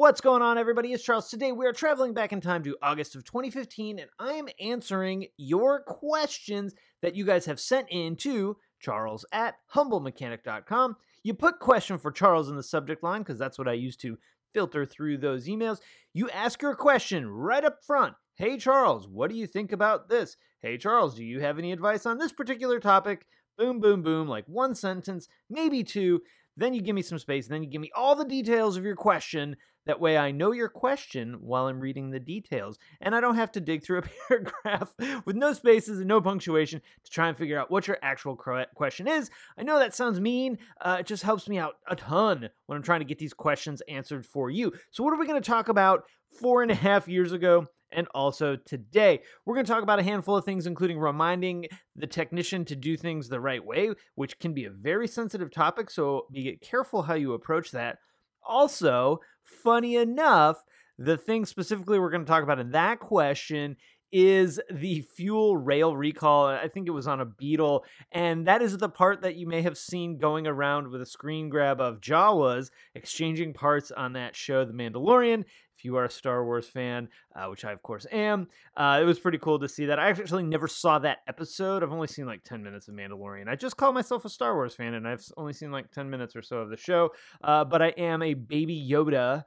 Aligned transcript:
What's 0.00 0.22
going 0.22 0.40
on, 0.40 0.56
everybody? 0.56 0.94
It's 0.94 1.04
Charles. 1.04 1.28
Today 1.28 1.52
we 1.52 1.66
are 1.66 1.74
traveling 1.74 2.14
back 2.14 2.32
in 2.32 2.40
time 2.40 2.62
to 2.62 2.74
August 2.80 3.14
of 3.14 3.22
2015, 3.22 3.98
and 3.98 4.08
I 4.18 4.32
am 4.32 4.48
answering 4.58 5.26
your 5.36 5.82
questions 5.82 6.74
that 7.02 7.14
you 7.14 7.26
guys 7.26 7.44
have 7.44 7.60
sent 7.60 7.86
in 7.90 8.16
to 8.16 8.56
charles 8.80 9.26
at 9.30 9.56
humblemechanic.com. 9.74 10.96
You 11.22 11.34
put 11.34 11.58
question 11.58 11.98
for 11.98 12.10
Charles 12.10 12.48
in 12.48 12.56
the 12.56 12.62
subject 12.62 13.02
line 13.02 13.20
because 13.20 13.38
that's 13.38 13.58
what 13.58 13.68
I 13.68 13.74
use 13.74 13.94
to 13.98 14.16
filter 14.54 14.86
through 14.86 15.18
those 15.18 15.46
emails. 15.46 15.80
You 16.14 16.30
ask 16.30 16.62
your 16.62 16.74
question 16.74 17.28
right 17.28 17.62
up 17.62 17.84
front. 17.84 18.14
Hey, 18.36 18.56
Charles, 18.56 19.06
what 19.06 19.28
do 19.28 19.36
you 19.36 19.46
think 19.46 19.70
about 19.70 20.08
this? 20.08 20.38
Hey, 20.62 20.78
Charles, 20.78 21.14
do 21.14 21.22
you 21.22 21.40
have 21.40 21.58
any 21.58 21.72
advice 21.72 22.06
on 22.06 22.16
this 22.16 22.32
particular 22.32 22.80
topic? 22.80 23.26
Boom, 23.58 23.80
boom, 23.80 24.00
boom, 24.00 24.28
like 24.28 24.46
one 24.46 24.74
sentence, 24.74 25.28
maybe 25.50 25.84
two. 25.84 26.22
Then 26.56 26.74
you 26.74 26.82
give 26.82 26.94
me 26.94 27.02
some 27.02 27.18
space, 27.18 27.46
and 27.46 27.54
then 27.54 27.62
you 27.62 27.70
give 27.70 27.80
me 27.80 27.90
all 27.94 28.16
the 28.16 28.24
details 28.24 28.76
of 28.76 28.84
your 28.84 28.96
question. 28.96 29.56
That 29.90 30.00
way 30.00 30.16
I 30.16 30.30
know 30.30 30.52
your 30.52 30.68
question 30.68 31.38
while 31.40 31.66
I'm 31.66 31.80
reading 31.80 32.10
the 32.10 32.20
details, 32.20 32.78
and 33.00 33.12
I 33.12 33.20
don't 33.20 33.34
have 33.34 33.50
to 33.50 33.60
dig 33.60 33.82
through 33.82 33.98
a 33.98 34.02
paragraph 34.28 34.94
with 35.24 35.34
no 35.34 35.52
spaces 35.52 35.98
and 35.98 36.06
no 36.06 36.20
punctuation 36.20 36.80
to 37.02 37.10
try 37.10 37.26
and 37.26 37.36
figure 37.36 37.58
out 37.58 37.72
what 37.72 37.88
your 37.88 37.98
actual 38.00 38.36
question 38.36 39.08
is. 39.08 39.30
I 39.58 39.64
know 39.64 39.80
that 39.80 39.92
sounds 39.92 40.20
mean. 40.20 40.58
Uh, 40.80 40.98
it 41.00 41.06
just 41.06 41.24
helps 41.24 41.48
me 41.48 41.58
out 41.58 41.74
a 41.88 41.96
ton 41.96 42.50
when 42.66 42.76
I'm 42.76 42.84
trying 42.84 43.00
to 43.00 43.04
get 43.04 43.18
these 43.18 43.34
questions 43.34 43.82
answered 43.88 44.24
for 44.24 44.48
you. 44.48 44.72
So, 44.92 45.02
what 45.02 45.12
are 45.12 45.18
we 45.18 45.26
going 45.26 45.42
to 45.42 45.50
talk 45.50 45.68
about 45.68 46.04
four 46.40 46.62
and 46.62 46.70
a 46.70 46.76
half 46.76 47.08
years 47.08 47.32
ago? 47.32 47.66
and 47.90 48.06
also 48.14 48.54
today. 48.54 49.20
We're 49.44 49.54
going 49.54 49.66
to 49.66 49.72
talk 49.72 49.82
about 49.82 49.98
a 49.98 50.04
handful 50.04 50.36
of 50.36 50.44
things, 50.44 50.68
including 50.68 51.00
reminding 51.00 51.66
the 51.96 52.06
technician 52.06 52.64
to 52.66 52.76
do 52.76 52.96
things 52.96 53.28
the 53.28 53.40
right 53.40 53.64
way, 53.64 53.90
which 54.14 54.38
can 54.38 54.54
be 54.54 54.64
a 54.64 54.70
very 54.70 55.08
sensitive 55.08 55.50
topic, 55.50 55.90
so 55.90 56.28
be 56.30 56.56
careful 56.62 57.02
how 57.02 57.14
you 57.14 57.32
approach 57.32 57.72
that. 57.72 57.98
Also, 58.46 59.18
funny 59.44 59.96
enough, 59.96 60.62
the 60.98 61.16
thing 61.16 61.46
specifically 61.46 61.98
we're 61.98 62.10
going 62.10 62.24
to 62.24 62.30
talk 62.30 62.42
about 62.42 62.60
in 62.60 62.72
that 62.72 63.00
question 63.00 63.76
is 64.12 64.60
the 64.72 65.02
fuel 65.02 65.56
rail 65.56 65.96
recall. 65.96 66.46
I 66.46 66.68
think 66.68 66.88
it 66.88 66.92
was 66.92 67.06
on 67.06 67.20
a 67.20 67.24
Beetle. 67.24 67.84
And 68.10 68.46
that 68.46 68.60
is 68.60 68.76
the 68.76 68.88
part 68.88 69.22
that 69.22 69.36
you 69.36 69.46
may 69.46 69.62
have 69.62 69.78
seen 69.78 70.18
going 70.18 70.46
around 70.46 70.88
with 70.88 71.00
a 71.00 71.06
screen 71.06 71.48
grab 71.48 71.80
of 71.80 72.00
Jawas 72.00 72.70
exchanging 72.94 73.54
parts 73.54 73.90
on 73.90 74.14
that 74.14 74.34
show, 74.34 74.64
The 74.64 74.72
Mandalorian. 74.72 75.44
If 75.80 75.84
you 75.86 75.96
are 75.96 76.04
a 76.04 76.10
Star 76.10 76.44
Wars 76.44 76.68
fan, 76.68 77.08
uh, 77.34 77.46
which 77.46 77.64
I 77.64 77.72
of 77.72 77.82
course 77.82 78.06
am, 78.12 78.48
uh, 78.76 78.98
it 79.00 79.06
was 79.06 79.18
pretty 79.18 79.38
cool 79.38 79.58
to 79.60 79.66
see 79.66 79.86
that. 79.86 79.98
I 79.98 80.10
actually 80.10 80.42
never 80.42 80.68
saw 80.68 80.98
that 80.98 81.20
episode. 81.26 81.82
I've 81.82 81.90
only 81.90 82.06
seen 82.06 82.26
like 82.26 82.44
10 82.44 82.62
minutes 82.62 82.88
of 82.88 82.94
Mandalorian. 82.94 83.48
I 83.48 83.56
just 83.56 83.78
call 83.78 83.94
myself 83.94 84.26
a 84.26 84.28
Star 84.28 84.54
Wars 84.54 84.74
fan, 84.74 84.92
and 84.92 85.08
I've 85.08 85.24
only 85.38 85.54
seen 85.54 85.72
like 85.72 85.90
10 85.90 86.10
minutes 86.10 86.36
or 86.36 86.42
so 86.42 86.58
of 86.58 86.68
the 86.68 86.76
show. 86.76 87.12
Uh, 87.42 87.64
but 87.64 87.80
I 87.80 87.88
am 87.96 88.22
a 88.22 88.34
baby 88.34 88.86
Yoda 88.90 89.44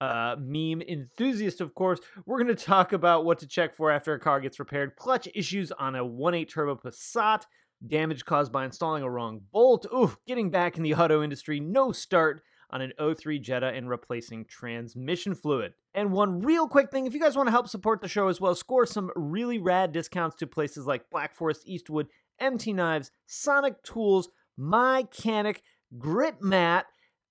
uh, 0.00 0.34
meme 0.40 0.82
enthusiast, 0.82 1.60
of 1.60 1.72
course, 1.74 2.00
we're 2.26 2.42
going 2.42 2.54
to 2.54 2.64
talk 2.64 2.92
about 2.92 3.24
what 3.24 3.38
to 3.38 3.46
check 3.46 3.76
for 3.76 3.92
after 3.92 4.12
a 4.12 4.20
car 4.20 4.40
gets 4.40 4.58
repaired, 4.58 4.96
clutch 4.96 5.28
issues 5.36 5.70
on 5.70 5.94
a 5.94 6.04
1.8 6.04 6.50
turbo 6.50 6.74
Passat, 6.74 7.44
damage 7.86 8.24
caused 8.24 8.50
by 8.50 8.64
installing 8.64 9.04
a 9.04 9.10
wrong 9.10 9.40
bolt, 9.52 9.86
oof, 9.94 10.16
getting 10.26 10.50
back 10.50 10.76
in 10.76 10.82
the 10.82 10.94
auto 10.94 11.22
industry, 11.22 11.60
no 11.60 11.92
start 11.92 12.42
on 12.70 12.80
an 12.80 12.92
O3 12.98 13.40
Jetta 13.40 13.68
and 13.68 13.88
replacing 13.88 14.44
transmission 14.44 15.34
fluid. 15.34 15.74
And 15.94 16.12
one 16.12 16.40
real 16.40 16.68
quick 16.68 16.90
thing 16.90 17.06
if 17.06 17.14
you 17.14 17.20
guys 17.20 17.36
want 17.36 17.46
to 17.46 17.52
help 17.52 17.68
support 17.68 18.00
the 18.00 18.08
show 18.08 18.28
as 18.28 18.40
well, 18.40 18.54
score 18.54 18.86
some 18.86 19.10
really 19.16 19.58
rad 19.58 19.92
discounts 19.92 20.36
to 20.36 20.46
places 20.46 20.86
like 20.86 21.10
Black 21.10 21.34
Forest 21.34 21.62
Eastwood, 21.66 22.08
MT 22.38 22.72
Knives, 22.72 23.10
Sonic 23.26 23.82
Tools, 23.82 24.28
Mycanic, 24.58 25.58
Grit 25.98 26.42
Mat, 26.42 26.86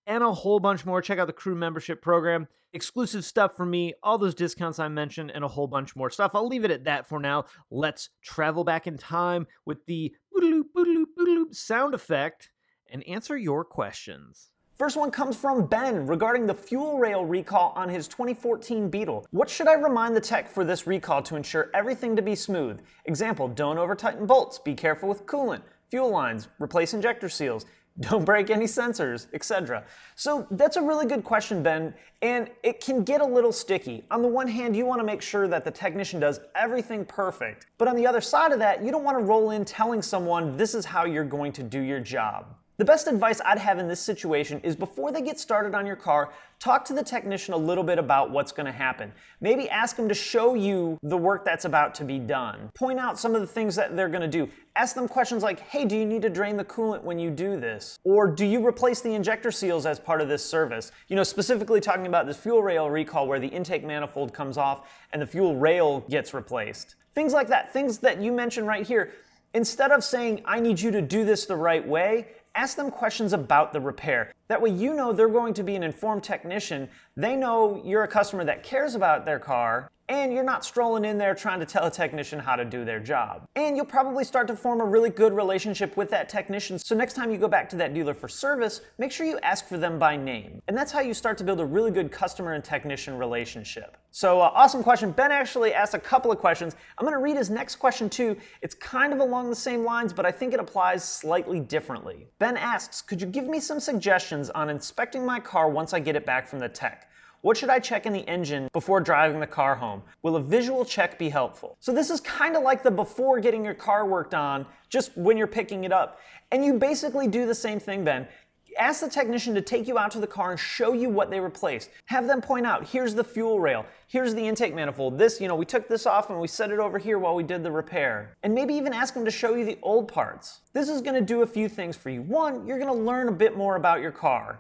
and 0.08 0.24
a 0.24 0.34
whole 0.34 0.60
bunch 0.60 0.86
more. 0.86 1.02
Check 1.02 1.20
out 1.20 1.28
the 1.28 1.34
crew 1.34 1.56
membership 1.56 2.02
program, 2.02 2.48
exclusive 2.74 3.26
stuff 3.26 3.56
for 3.56 3.66
me, 3.66 3.94
all 4.04 4.18
those 4.18 4.36
discounts 4.36 4.80
I 4.80 4.88
mentioned, 4.88 5.32
and 5.32 5.44
a 5.44 5.50
whole 5.50 5.68
bunch 5.68 5.96
more 5.96 6.10
stuff. 6.10 6.32
I'll 6.34 6.48
leave 6.48 6.66
it 6.66 6.72
at 6.72 6.86
that 6.86 7.08
for 7.08 7.20
now. 7.20 7.46
Let's 7.72 8.10
travel 8.22 8.64
back 8.64 8.88
in 8.88 8.98
time 8.98 9.48
with 9.66 9.86
the 9.86 10.14
boodaloop, 10.34 10.66
boodaloop, 10.76 11.06
boodaloop 11.18 11.56
sound 11.56 11.94
effect 11.94 12.52
and 12.92 13.08
answer 13.08 13.38
your 13.38 13.64
questions. 13.64 14.52
First 14.78 14.98
one 14.98 15.10
comes 15.10 15.38
from 15.38 15.68
Ben 15.68 16.06
regarding 16.06 16.48
the 16.48 16.54
fuel 16.54 16.98
rail 16.98 17.24
recall 17.24 17.72
on 17.78 17.88
his 17.88 18.10
2014 18.10 18.90
Beetle. 18.90 19.26
What 19.32 19.50
should 19.50 19.70
I 19.70 19.76
remind 19.76 20.18
the 20.18 20.22
tech 20.22 20.50
for 20.50 20.66
this 20.66 20.86
recall 20.86 21.22
to 21.24 21.38
ensure 21.38 21.70
everything 21.74 22.14
to 22.18 22.22
be 22.22 22.36
smooth? 22.36 22.82
Example, 23.06 23.48
don't 23.48 23.78
over 23.78 23.96
tighten 23.96 24.26
bolts, 24.26 24.60
be 24.60 24.74
careful 24.74 25.08
with 25.08 25.26
coolant, 25.26 25.62
fuel 25.90 26.10
lines, 26.10 26.50
replace 26.60 26.94
injector 26.94 27.30
seals 27.30 27.66
don't 28.02 28.26
break 28.26 28.50
any 28.50 28.66
sensors, 28.66 29.28
etc. 29.34 29.86
So 30.16 30.46
that's 30.52 30.76
a 30.76 30.82
really 30.82 31.06
good 31.06 31.24
question, 31.24 31.64
Ben, 31.64 31.94
and 32.22 32.50
it 32.62 32.84
can 32.84 33.06
get 33.06 33.22
a 33.22 33.26
little 33.26 33.54
sticky. 33.54 34.04
On 34.12 34.22
the 34.22 34.28
one 34.28 34.50
hand, 34.50 34.76
you 34.76 34.86
want 34.86 35.00
to 35.00 35.06
make 35.06 35.22
sure 35.22 35.48
that 35.48 35.64
the 35.64 35.72
technician 35.72 36.20
does 36.20 36.42
everything 36.54 37.06
perfect, 37.06 37.68
but 37.78 37.88
on 37.88 37.96
the 37.96 38.06
other 38.06 38.20
side 38.20 38.52
of 38.52 38.60
that, 38.60 38.84
you 38.84 38.92
don't 38.92 39.06
want 39.06 39.18
to 39.18 39.24
roll 39.24 39.52
in 39.52 39.64
telling 39.64 40.02
someone 40.02 40.58
this 40.58 40.76
is 40.76 40.84
how 40.84 41.06
you're 41.06 41.24
going 41.24 41.54
to 41.54 41.64
do 41.64 41.80
your 41.80 42.02
job. 42.02 42.48
The 42.78 42.84
best 42.84 43.08
advice 43.08 43.40
I'd 43.46 43.58
have 43.58 43.80
in 43.80 43.88
this 43.88 44.02
situation 44.02 44.60
is 44.60 44.76
before 44.76 45.10
they 45.10 45.22
get 45.22 45.40
started 45.40 45.74
on 45.74 45.86
your 45.86 45.96
car, 45.96 46.34
talk 46.60 46.84
to 46.86 46.94
the 46.94 47.04
technician 47.04 47.54
a 47.54 47.58
little 47.58 47.86
bit 47.86 47.98
about 47.98 48.32
what's 48.32 48.52
going 48.52 48.66
to 48.66 48.72
happen. 48.74 49.14
Maybe 49.40 49.70
ask 49.70 49.96
them 49.96 50.10
to 50.10 50.14
show 50.14 50.56
you 50.56 50.98
the 51.02 51.16
work 51.16 51.46
that's 51.46 51.64
about 51.64 51.96
to 51.96 52.04
be 52.04 52.20
done. 52.20 52.70
Point 52.76 53.00
out 53.00 53.18
some 53.18 53.34
of 53.34 53.40
the 53.40 53.48
things 53.48 53.78
that 53.78 53.96
they're 53.96 54.10
going 54.10 54.24
to 54.24 54.28
do. 54.28 54.50
Ask 54.76 54.94
them 54.94 55.08
questions 55.08 55.42
like, 55.42 55.62
hey, 55.62 55.86
do 55.86 55.96
you 55.96 56.06
need 56.06 56.22
to 56.24 56.30
drain 56.30 56.58
the 56.58 56.66
coolant 56.66 57.04
when 57.04 57.18
you 57.18 57.30
do 57.30 57.58
this? 57.58 57.98
Or 58.04 58.28
do 58.28 58.46
you 58.46 58.66
replace 58.66 59.00
the 59.00 59.14
injector 59.14 59.52
seals 59.52 59.86
as 59.86 59.98
part 59.98 60.20
of 60.20 60.28
this 60.28 60.44
service? 60.44 60.92
You 61.08 61.16
know, 61.16 61.24
specifically 61.24 61.80
talking 61.80 62.08
about 62.08 62.28
this 62.28 62.36
fuel 62.36 62.62
rail 62.62 62.90
recall 62.90 63.26
where 63.26 63.40
the 63.40 63.48
intake 63.48 63.86
manifold 63.86 64.34
comes 64.34 64.58
off 64.58 64.90
and 65.14 65.22
the 65.22 65.28
fuel 65.28 65.56
rail 65.56 66.02
gets 66.10 66.34
replaced. 66.34 66.96
Things 67.14 67.32
like 67.32 67.48
that, 67.48 67.72
things 67.72 68.00
that 68.00 68.22
you 68.22 68.34
mentioned 68.34 68.68
right 68.68 68.86
here. 68.86 69.14
Instead 69.54 69.92
of 69.92 70.04
saying, 70.04 70.42
I 70.44 70.60
need 70.60 70.82
you 70.82 70.92
to 70.92 71.02
do 71.02 71.24
this 71.24 71.46
the 71.46 71.56
right 71.56 71.88
way, 71.88 72.28
ask 72.56 72.78
them 72.78 72.90
questions 72.90 73.34
about 73.34 73.74
the 73.74 73.82
repair. 73.82 74.34
That 74.48 74.62
way 74.62 74.70
you 74.70 74.94
know 74.94 75.12
they're 75.12 75.28
going 75.28 75.56
to 75.56 75.64
be 75.64 75.76
an 75.76 75.84
informed 75.84 76.24
technician. 76.24 76.88
They 77.18 77.36
know 77.36 77.82
you're 77.84 78.04
a 78.04 78.08
customer 78.08 78.44
that 78.46 78.64
cares 78.64 78.94
about 78.94 79.26
their 79.26 79.40
car 79.40 79.90
and 80.08 80.32
you're 80.32 80.44
not 80.44 80.64
strolling 80.64 81.04
in 81.04 81.18
there 81.18 81.34
trying 81.34 81.60
to 81.60 81.66
tell 81.66 81.86
a 81.86 81.92
technician 81.92 82.38
how 82.38 82.56
to 82.56 82.64
do 82.64 82.86
their 82.86 83.00
job. 83.00 83.48
And 83.56 83.76
you'll 83.76 83.86
probably 83.86 84.24
start 84.24 84.48
to 84.48 84.56
form 84.56 84.82
a 84.82 84.86
really 84.86 85.10
good 85.10 85.34
relationship 85.34 85.98
with 85.98 86.10
that 86.12 86.30
technician. 86.30 86.78
So 86.78 86.96
next 86.96 87.14
time 87.14 87.32
you 87.32 87.38
go 87.38 87.48
back 87.48 87.70
to 87.70 87.76
that 87.78 87.94
dealer 87.94 88.14
for 88.14 88.28
service, 88.28 88.82
make 89.00 89.12
sure 89.12 89.26
you 89.26 89.40
ask 89.40 89.68
for 89.68 89.78
them 89.78 89.98
by 89.98 90.16
name. 90.16 90.62
And 90.68 90.78
that's 90.78 90.92
how 90.92 91.00
you 91.00 91.14
start 91.14 91.38
to 91.40 91.44
build 91.44 91.60
a 91.60 91.66
really 91.66 91.92
good 91.92 92.12
customer 92.12 92.54
and 92.54 92.64
technician 92.64 93.18
relationship. 93.18 93.98
So 94.12 94.40
uh, 94.42 94.52
awesome 94.54 94.84
question. 94.84 95.12
Ben 95.12 95.32
actually 95.32 95.74
asked 95.74 95.94
a 95.94 96.00
couple 96.00 96.32
of 96.32 96.38
questions. 96.38 96.76
I'm 96.98 97.06
gonna 97.06 97.20
read 97.20 97.36
his 97.36 97.50
next 97.50 97.78
question 97.78 98.10
too. 98.10 98.38
It's 98.62 98.76
kind 98.76 99.12
of 99.12 99.20
along 99.20 99.50
the 99.50 99.56
same 99.56 99.84
lines, 99.84 100.14
but 100.14 100.26
I 100.26 100.32
think 100.32 100.54
it 100.54 100.60
applies 100.60 101.04
slightly 101.04 101.60
differently. 101.60 102.28
Ben 102.40 102.58
asks, 102.58 103.02
could 103.02 103.20
you 103.20 103.28
give 103.28 103.48
me 103.48 103.60
some 103.60 103.80
suggestions 103.80 104.35
on 104.54 104.70
inspecting 104.70 105.26
my 105.26 105.40
car 105.40 105.70
once 105.70 105.94
I 105.94 106.00
get 106.00 106.16
it 106.16 106.26
back 106.26 106.48
from 106.48 106.60
the 106.60 106.70
tech? 106.70 107.10
What 107.42 107.58
should 107.58 107.70
I 107.70 107.80
check 107.80 108.06
in 108.06 108.14
the 108.14 108.28
engine 108.28 108.70
before 108.74 109.00
driving 109.00 109.40
the 109.40 109.48
car 109.48 109.76
home? 109.76 110.02
Will 110.24 110.36
a 110.36 110.42
visual 110.42 110.84
check 110.84 111.20
be 111.20 111.30
helpful? 111.30 111.78
So 111.80 111.94
this 111.94 112.10
is 112.10 112.20
kind 112.22 112.56
of 112.56 112.64
like 112.64 112.82
the 112.82 112.90
before 112.90 113.40
getting 113.40 113.64
your 113.64 113.76
car 113.76 114.06
worked 114.06 114.34
on, 114.34 114.66
just 114.90 115.16
when 115.16 115.38
you're 115.38 115.46
picking 115.46 115.84
it 115.84 115.92
up. 115.92 116.20
And 116.52 116.66
you 116.66 116.74
basically 116.74 117.28
do 117.28 117.46
the 117.46 117.56
same 117.56 117.80
thing, 117.80 118.04
Ben. 118.04 118.28
Ask 118.78 119.02
the 119.02 119.10
technician 119.10 119.56
to 119.56 119.62
take 119.62 119.88
you 119.88 119.98
out 119.98 120.12
to 120.12 120.20
the 120.20 120.28
car 120.28 120.52
and 120.52 120.60
show 120.60 120.92
you 120.92 121.10
what 121.10 121.30
they 121.30 121.40
replaced. 121.40 121.90
Have 122.06 122.28
them 122.28 122.42
point 122.42 122.66
out, 122.66 122.86
here's 122.86 123.16
the 123.16 123.24
fuel 123.24 123.60
rail, 123.60 123.86
here's 124.08 124.34
the 124.34 124.46
intake 124.46 124.76
manifold. 124.76 125.18
This, 125.18 125.40
you 125.40 125.48
know, 125.48 125.56
we 125.56 125.66
took 125.66 125.88
this 125.88 126.06
off 126.06 126.30
and 126.30 126.42
we 126.42 126.48
set 126.48 126.72
it 126.72 126.80
over 126.80 126.98
here 126.98 127.18
while 127.18 127.36
we 127.36 127.44
did 127.44 127.64
the 127.64 127.72
repair. 127.72 128.36
And 128.44 128.54
maybe 128.54 128.74
even 128.74 128.92
ask 128.92 129.14
them 129.14 129.24
to 129.24 129.32
show 129.32 129.56
you 129.56 129.64
the 129.64 129.80
old 129.82 130.10
parts. 130.10 130.62
This 130.74 130.90
is 130.90 131.02
gonna 131.02 131.22
do 131.22 131.42
a 131.42 131.48
few 131.48 131.70
things 131.70 131.96
for 131.96 132.10
you. 132.10 132.22
One, 132.22 132.68
you're 132.68 132.80
gonna 132.80 132.94
learn 132.94 133.30
a 133.30 133.34
bit 133.34 133.56
more 133.56 133.78
about 133.78 134.02
your 134.02 134.12
car. 134.12 134.60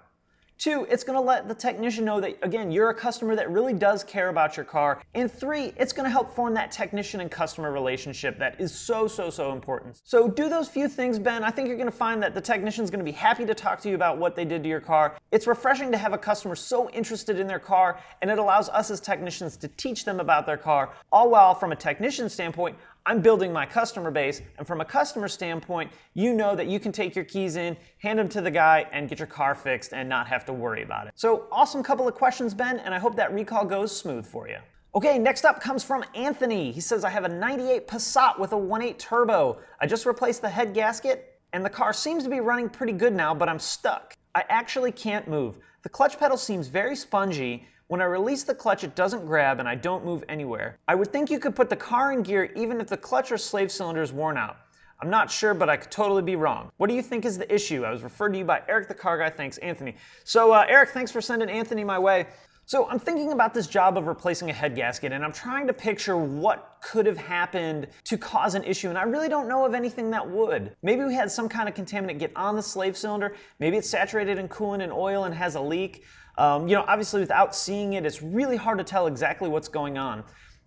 Two, 0.57 0.87
it's 0.89 1.03
gonna 1.03 1.21
let 1.21 1.47
the 1.47 1.53
technician 1.53 2.05
know 2.05 2.21
that, 2.21 2.37
again, 2.41 2.71
you're 2.71 2.89
a 2.89 2.95
customer 2.95 3.35
that 3.35 3.51
really 3.51 3.73
does 3.73 4.03
care 4.03 4.29
about 4.29 4.55
your 4.55 4.63
car. 4.63 5.01
And 5.13 5.29
three, 5.29 5.73
it's 5.75 5.91
gonna 5.91 6.09
help 6.09 6.33
form 6.33 6.53
that 6.53 6.71
technician 6.71 7.19
and 7.19 7.29
customer 7.29 7.71
relationship 7.71 8.39
that 8.39 8.59
is 8.59 8.73
so, 8.73 9.05
so, 9.07 9.29
so 9.29 9.51
important. 9.51 9.99
So 10.05 10.29
do 10.29 10.47
those 10.47 10.69
few 10.69 10.87
things, 10.87 11.19
Ben. 11.19 11.43
I 11.43 11.51
think 11.51 11.67
you're 11.67 11.77
gonna 11.77 11.91
find 11.91 12.23
that 12.23 12.33
the 12.33 12.41
technician's 12.41 12.89
gonna 12.89 13.03
be 13.03 13.11
happy 13.11 13.45
to 13.45 13.53
talk 13.53 13.81
to 13.81 13.89
you 13.89 13.95
about 13.95 14.17
what 14.17 14.35
they 14.35 14.45
did 14.45 14.63
to 14.63 14.69
your 14.69 14.79
car. 14.79 15.17
It's 15.31 15.45
refreshing 15.45 15.91
to 15.91 15.97
have 15.97 16.13
a 16.13 16.17
customer 16.17 16.55
so 16.55 16.89
interested 16.91 17.37
in 17.37 17.47
their 17.47 17.59
car, 17.59 17.99
and 18.21 18.31
it 18.31 18.39
allows 18.39 18.69
us 18.69 18.89
as 18.89 19.01
technicians 19.01 19.57
to 19.57 19.67
teach 19.67 20.05
them 20.05 20.21
about 20.21 20.45
their 20.45 20.57
car, 20.57 20.93
all 21.11 21.29
while, 21.29 21.53
from 21.53 21.73
a 21.73 21.75
technician 21.75 22.29
standpoint, 22.29 22.77
I'm 23.07 23.21
building 23.21 23.53
my 23.53 23.67
customer 23.67 24.09
base. 24.09 24.41
And 24.57 24.65
from 24.65 24.81
a 24.81 24.85
customer 24.85 25.27
standpoint, 25.27 25.91
you 26.15 26.33
know 26.33 26.55
that 26.55 26.65
you 26.67 26.79
can 26.79 26.91
take 26.91 27.15
your 27.15 27.25
keys 27.25 27.55
in, 27.55 27.77
hand 27.99 28.17
them 28.17 28.27
to 28.29 28.41
the 28.41 28.49
guy, 28.49 28.87
and 28.91 29.07
get 29.07 29.19
your 29.19 29.27
car 29.27 29.53
fixed 29.53 29.93
and 29.93 30.09
not 30.09 30.27
have 30.27 30.43
to 30.45 30.53
worry 30.53 30.81
about 30.81 31.07
it. 31.07 31.13
So, 31.15 31.47
awesome 31.51 31.83
couple 31.83 32.07
of 32.07 32.15
questions, 32.15 32.53
Ben, 32.53 32.79
and 32.79 32.93
I 32.93 32.99
hope 32.99 33.15
that 33.17 33.31
recall 33.31 33.63
goes 33.63 33.95
smooth 33.95 34.25
for 34.25 34.47
you. 34.47 34.57
Okay, 34.95 35.19
next 35.19 35.45
up 35.45 35.59
comes 35.59 35.83
from 35.83 36.03
Anthony. 36.15 36.71
He 36.71 36.81
says, 36.81 37.03
I 37.03 37.09
have 37.09 37.25
a 37.25 37.29
98 37.29 37.87
Passat 37.87 38.39
with 38.39 38.53
a 38.53 38.55
1.8 38.55 38.97
turbo. 38.97 39.59
I 39.79 39.85
just 39.85 40.05
replaced 40.05 40.41
the 40.41 40.49
head 40.49 40.73
gasket, 40.73 41.39
and 41.53 41.63
the 41.63 41.69
car 41.69 41.93
seems 41.93 42.23
to 42.23 42.29
be 42.29 42.39
running 42.39 42.69
pretty 42.69 42.93
good 42.93 43.13
now, 43.13 43.35
but 43.35 43.49
I'm 43.49 43.59
stuck. 43.59 44.15
I 44.33 44.45
actually 44.49 44.91
can't 44.91 45.27
move. 45.27 45.59
The 45.83 45.89
clutch 45.89 46.17
pedal 46.17 46.37
seems 46.37 46.67
very 46.67 46.95
spongy 46.95 47.67
When 47.87 48.01
I 48.01 48.05
release 48.05 48.41
the 48.41 48.55
clutch, 48.55 48.83
it 48.83 48.95
doesn't 48.95 49.27
grab 49.27 49.59
and 49.59 49.69
I 49.69 49.75
don't 49.75 50.03
move 50.03 50.23
anywhere. 50.27 50.79
I 50.87 50.95
would 50.95 51.11
think 51.11 51.29
you 51.29 51.37
could 51.37 51.55
put 51.55 51.69
the 51.69 51.75
car 51.75 52.13
in 52.13 52.23
gear 52.23 52.51
even 52.55 52.81
if 52.81 52.87
the 52.87 52.97
clutch 52.97 53.31
or 53.31 53.37
slave 53.37 53.71
cylinder 53.71 54.01
is 54.01 54.11
worn 54.11 54.37
out. 54.37 54.57
I'm 55.01 55.11
not 55.11 55.29
sure, 55.29 55.53
but 55.53 55.69
I 55.69 55.77
could 55.77 55.91
totally 55.91 56.23
be 56.23 56.35
wrong. 56.35 56.71
What 56.77 56.89
do 56.89 56.95
you 56.95 57.03
think 57.03 57.25
is 57.25 57.37
the 57.37 57.53
issue? 57.53 57.83
I 57.83 57.91
was 57.91 58.01
referred 58.01 58.31
to 58.31 58.39
you 58.39 58.45
by 58.45 58.63
Eric 58.67 58.87
the 58.87 58.95
Car 58.95 59.19
Guy. 59.19 59.29
Thanks, 59.29 59.59
Anthony. 59.59 59.97
So, 60.23 60.51
uh, 60.51 60.65
Eric, 60.67 60.89
thanks 60.91 61.11
for 61.11 61.21
sending 61.21 61.47
Anthony 61.47 61.83
my 61.83 61.99
way. 61.99 62.25
So, 62.65 62.89
I'm 62.89 62.97
thinking 62.97 63.31
about 63.31 63.53
this 63.53 63.67
job 63.67 63.97
of 63.97 64.07
replacing 64.07 64.49
a 64.49 64.53
head 64.53 64.75
gasket, 64.75 65.11
and 65.11 65.23
I'm 65.23 65.33
trying 65.33 65.67
to 65.67 65.73
picture 65.73 66.17
what 66.17 66.77
could 66.81 67.05
have 67.05 67.17
happened 67.17 67.87
to 68.05 68.17
cause 68.17 68.55
an 68.55 68.63
issue, 68.63 68.89
and 68.89 68.97
I 68.97 69.03
really 69.03 69.29
don't 69.29 69.47
know 69.47 69.65
of 69.65 69.75
anything 69.75 70.09
that 70.11 70.27
would. 70.27 70.75
Maybe 70.81 71.03
we 71.03 71.13
had 71.13 71.29
some 71.29 71.47
kind 71.47 71.69
of 71.69 71.75
contaminant 71.75 72.17
get 72.17 72.31
on 72.35 72.55
the 72.55 72.63
slave 72.63 72.97
cylinder, 72.97 73.35
maybe 73.59 73.77
it's 73.77 73.89
saturated 73.89 74.39
in 74.39 74.47
coolant 74.47 74.81
and 74.81 74.91
oil 74.91 75.25
and 75.25 75.35
has 75.35 75.53
a 75.53 75.61
leak. 75.61 76.05
Um, 76.37 76.67
you 76.67 76.75
know, 76.75 76.85
obviously, 76.87 77.19
without 77.19 77.55
seeing 77.55 77.93
it, 77.93 78.05
it's 78.05 78.21
really 78.21 78.57
hard 78.57 78.77
to 78.77 78.83
tell 78.83 79.07
exactly 79.07 79.49
what's 79.49 79.67
going 79.67 79.97
on. 79.97 80.23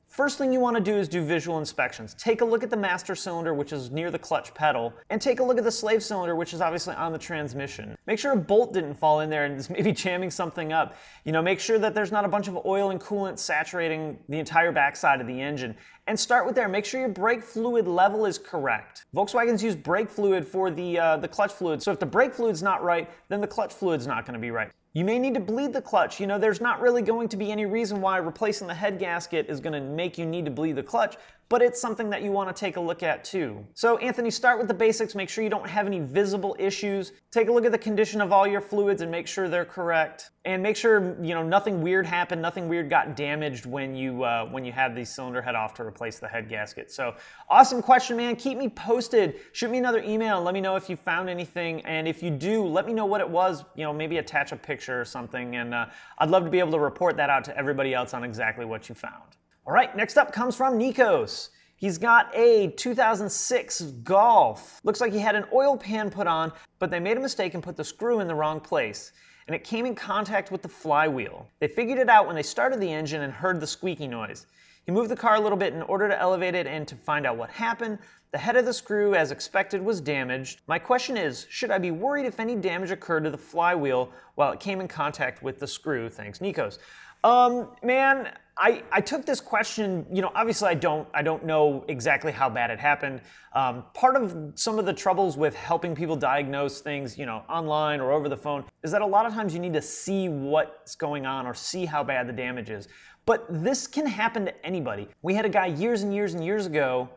First 0.08 0.38
thing 0.38 0.52
you 0.52 0.58
want 0.58 0.74
to 0.76 0.82
do 0.82 0.96
is 0.96 1.06
do 1.06 1.22
visual 1.22 1.58
inspections. 1.58 2.14
Take 2.14 2.40
a 2.40 2.44
look 2.44 2.64
at 2.64 2.70
the 2.70 2.76
master 2.76 3.14
cylinder, 3.14 3.52
which 3.52 3.74
is 3.74 3.90
near 3.90 4.10
the 4.10 4.18
clutch 4.18 4.54
pedal, 4.54 4.94
and 5.10 5.20
take 5.20 5.38
a 5.38 5.44
look 5.44 5.58
at 5.58 5.64
the 5.64 5.70
slave 5.70 6.02
cylinder, 6.02 6.34
which 6.34 6.54
is 6.54 6.62
obviously 6.62 6.94
on 6.94 7.12
the 7.12 7.18
transmission. 7.18 7.94
Make 8.06 8.18
sure 8.18 8.32
a 8.32 8.36
bolt 8.36 8.72
didn't 8.72 8.94
fall 8.94 9.20
in 9.20 9.28
there 9.28 9.44
and 9.44 9.58
is 9.58 9.68
maybe 9.78 9.92
jamming 9.92 10.30
something 10.30 10.72
up. 10.72 10.96
You 11.24 11.32
know, 11.32 11.42
make 11.42 11.60
sure 11.60 11.78
that 11.78 11.94
there's 11.94 12.10
not 12.10 12.24
a 12.24 12.28
bunch 12.28 12.48
of 12.48 12.58
oil 12.64 12.90
and 12.90 13.00
coolant 13.00 13.38
saturating 13.38 14.18
the 14.28 14.38
entire 14.38 14.72
backside 14.72 15.20
of 15.20 15.26
the 15.26 15.40
engine. 15.40 15.76
And 16.08 16.18
start 16.18 16.46
with 16.46 16.54
there. 16.54 16.70
Make 16.70 16.86
sure 16.86 17.00
your 17.00 17.10
brake 17.10 17.42
fluid 17.42 17.86
level 17.86 18.24
is 18.24 18.38
correct. 18.38 19.04
Volkswagens 19.14 19.62
use 19.62 19.76
brake 19.76 20.08
fluid 20.08 20.48
for 20.48 20.70
the, 20.70 20.98
uh, 20.98 21.16
the 21.18 21.28
clutch 21.28 21.52
fluid. 21.52 21.82
So 21.82 21.92
if 21.92 22.00
the 22.00 22.06
brake 22.06 22.32
fluid's 22.32 22.62
not 22.62 22.82
right, 22.82 23.10
then 23.28 23.42
the 23.42 23.46
clutch 23.46 23.74
fluid's 23.74 24.06
not 24.06 24.24
going 24.24 24.32
to 24.32 24.40
be 24.40 24.50
right. 24.50 24.70
You 24.94 25.04
may 25.04 25.18
need 25.18 25.34
to 25.34 25.40
bleed 25.40 25.74
the 25.74 25.82
clutch. 25.82 26.18
You 26.18 26.26
know, 26.26 26.38
there's 26.38 26.62
not 26.62 26.80
really 26.80 27.02
going 27.02 27.28
to 27.28 27.36
be 27.36 27.52
any 27.52 27.66
reason 27.66 28.00
why 28.00 28.16
replacing 28.16 28.66
the 28.68 28.74
head 28.74 28.98
gasket 28.98 29.50
is 29.50 29.60
going 29.60 29.74
to 29.74 29.82
make 29.82 30.16
you 30.16 30.24
need 30.24 30.46
to 30.46 30.50
bleed 30.50 30.76
the 30.76 30.82
clutch, 30.82 31.18
but 31.50 31.62
it's 31.62 31.80
something 31.80 32.10
that 32.10 32.22
you 32.22 32.30
want 32.30 32.54
to 32.54 32.58
take 32.58 32.76
a 32.76 32.80
look 32.80 33.02
at 33.02 33.24
too. 33.24 33.66
So, 33.74 33.96
Anthony, 33.98 34.30
start 34.30 34.58
with 34.58 34.68
the 34.68 34.74
basics. 34.74 35.14
Make 35.14 35.30
sure 35.30 35.42
you 35.42 35.50
don't 35.50 35.68
have 35.68 35.86
any 35.86 35.98
visible 35.98 36.54
issues. 36.58 37.12
Take 37.30 37.48
a 37.48 37.52
look 37.52 37.64
at 37.64 37.72
the 37.72 37.78
condition 37.78 38.20
of 38.20 38.32
all 38.32 38.46
your 38.46 38.60
fluids 38.60 39.00
and 39.00 39.10
make 39.10 39.26
sure 39.26 39.48
they're 39.48 39.64
correct. 39.64 40.30
And 40.44 40.62
make 40.62 40.76
sure 40.76 41.16
you 41.22 41.34
know 41.34 41.42
nothing 41.42 41.82
weird 41.82 42.06
happened, 42.06 42.42
nothing 42.42 42.68
weird 42.68 42.90
got 42.90 43.16
damaged 43.16 43.66
when 43.66 43.94
you 43.94 44.24
uh, 44.24 44.46
when 44.46 44.64
you 44.64 44.72
had 44.72 44.94
the 44.94 45.04
cylinder 45.04 45.40
head 45.40 45.54
off 45.54 45.74
to 45.74 45.82
replace 45.82 46.18
the 46.18 46.28
head 46.28 46.48
gasket. 46.48 46.90
So, 46.90 47.14
awesome 47.48 47.82
question, 47.82 48.16
man. 48.16 48.36
Keep 48.36 48.58
me 48.58 48.68
posted. 48.68 49.36
Shoot 49.52 49.70
me 49.70 49.78
another 49.78 50.02
email. 50.02 50.42
Let 50.42 50.54
me 50.54 50.60
know 50.60 50.76
if 50.76 50.90
you 50.90 50.96
found 50.96 51.30
anything, 51.30 51.80
and 51.82 52.06
if 52.06 52.22
you 52.22 52.30
do, 52.30 52.64
let 52.66 52.86
me 52.86 52.92
know 52.92 53.06
what 53.06 53.20
it 53.20 53.28
was. 53.28 53.64
You 53.74 53.84
know, 53.84 53.92
maybe 53.92 54.18
attach 54.18 54.52
a 54.52 54.56
picture 54.56 55.00
or 55.00 55.04
something, 55.04 55.56
and 55.56 55.74
uh, 55.74 55.86
I'd 56.18 56.30
love 56.30 56.44
to 56.44 56.50
be 56.50 56.58
able 56.58 56.72
to 56.72 56.78
report 56.78 57.16
that 57.16 57.30
out 57.30 57.44
to 57.44 57.56
everybody 57.56 57.94
else 57.94 58.12
on 58.14 58.24
exactly 58.24 58.64
what 58.64 58.88
you 58.88 58.94
found. 58.94 59.37
All 59.68 59.74
right, 59.74 59.94
next 59.94 60.16
up 60.16 60.32
comes 60.32 60.56
from 60.56 60.78
Nikos. 60.78 61.50
He's 61.76 61.98
got 61.98 62.34
a 62.34 62.68
2006 62.68 63.82
Golf. 64.02 64.80
Looks 64.82 64.98
like 64.98 65.12
he 65.12 65.18
had 65.18 65.36
an 65.36 65.44
oil 65.52 65.76
pan 65.76 66.08
put 66.08 66.26
on, 66.26 66.54
but 66.78 66.90
they 66.90 66.98
made 66.98 67.18
a 67.18 67.20
mistake 67.20 67.52
and 67.52 67.62
put 67.62 67.76
the 67.76 67.84
screw 67.84 68.20
in 68.20 68.28
the 68.28 68.34
wrong 68.34 68.60
place, 68.60 69.12
and 69.46 69.54
it 69.54 69.64
came 69.64 69.84
in 69.84 69.94
contact 69.94 70.50
with 70.50 70.62
the 70.62 70.70
flywheel. 70.70 71.50
They 71.60 71.68
figured 71.68 71.98
it 71.98 72.08
out 72.08 72.26
when 72.26 72.34
they 72.34 72.42
started 72.42 72.80
the 72.80 72.90
engine 72.90 73.20
and 73.20 73.30
heard 73.30 73.60
the 73.60 73.66
squeaky 73.66 74.08
noise. 74.08 74.46
He 74.86 74.90
moved 74.90 75.10
the 75.10 75.16
car 75.16 75.34
a 75.34 75.40
little 75.40 75.58
bit 75.58 75.74
in 75.74 75.82
order 75.82 76.08
to 76.08 76.18
elevate 76.18 76.54
it 76.54 76.66
and 76.66 76.88
to 76.88 76.96
find 76.96 77.26
out 77.26 77.36
what 77.36 77.50
happened. 77.50 77.98
The 78.32 78.38
head 78.38 78.56
of 78.56 78.64
the 78.64 78.72
screw, 78.72 79.14
as 79.14 79.32
expected, 79.32 79.84
was 79.84 80.00
damaged. 80.00 80.62
My 80.66 80.78
question 80.78 81.18
is 81.18 81.46
should 81.50 81.70
I 81.70 81.76
be 81.76 81.90
worried 81.90 82.24
if 82.24 82.40
any 82.40 82.56
damage 82.56 82.90
occurred 82.90 83.24
to 83.24 83.30
the 83.30 83.36
flywheel 83.36 84.12
while 84.34 84.50
it 84.50 84.60
came 84.60 84.80
in 84.80 84.88
contact 84.88 85.42
with 85.42 85.58
the 85.58 85.66
screw? 85.66 86.08
Thanks, 86.08 86.38
Nikos. 86.38 86.78
Um, 87.24 87.68
man, 87.82 88.32
I, 88.60 88.82
I 88.90 89.00
took 89.00 89.24
this 89.24 89.40
question, 89.40 90.04
you 90.12 90.20
know, 90.20 90.32
obviously 90.34 90.68
I 90.68 90.74
don't 90.74 91.06
I 91.14 91.22
don't 91.22 91.44
know 91.44 91.84
exactly 91.86 92.32
how 92.32 92.50
bad 92.50 92.70
it 92.70 92.80
happened. 92.80 93.20
Um, 93.54 93.84
part 93.94 94.16
of 94.16 94.52
some 94.56 94.78
of 94.80 94.86
the 94.86 94.92
troubles 94.92 95.36
with 95.36 95.54
helping 95.54 95.94
people 95.94 96.16
diagnose 96.16 96.80
things, 96.80 97.16
you 97.16 97.24
know, 97.24 97.44
online 97.48 98.00
or 98.00 98.10
over 98.10 98.28
the 98.28 98.36
phone, 98.36 98.64
is 98.82 98.90
that 98.90 99.00
a 99.00 99.06
lot 99.06 99.26
of 99.26 99.32
times 99.32 99.54
you 99.54 99.60
need 99.60 99.74
to 99.74 99.82
see 99.82 100.28
what's 100.28 100.96
going 100.96 101.24
on 101.24 101.46
or 101.46 101.54
see 101.54 101.86
how 101.86 102.02
bad 102.02 102.28
the 102.28 102.32
damage 102.32 102.68
is. 102.68 102.88
But 103.26 103.46
this 103.48 103.86
can 103.86 104.06
happen 104.06 104.46
to 104.46 104.66
anybody. 104.66 105.08
We 105.22 105.34
had 105.34 105.44
a 105.44 105.50
guy 105.50 105.66
years 105.66 106.02
and 106.02 106.12
years 106.12 106.34
and 106.34 106.44
years 106.44 106.66
ago 106.66 107.08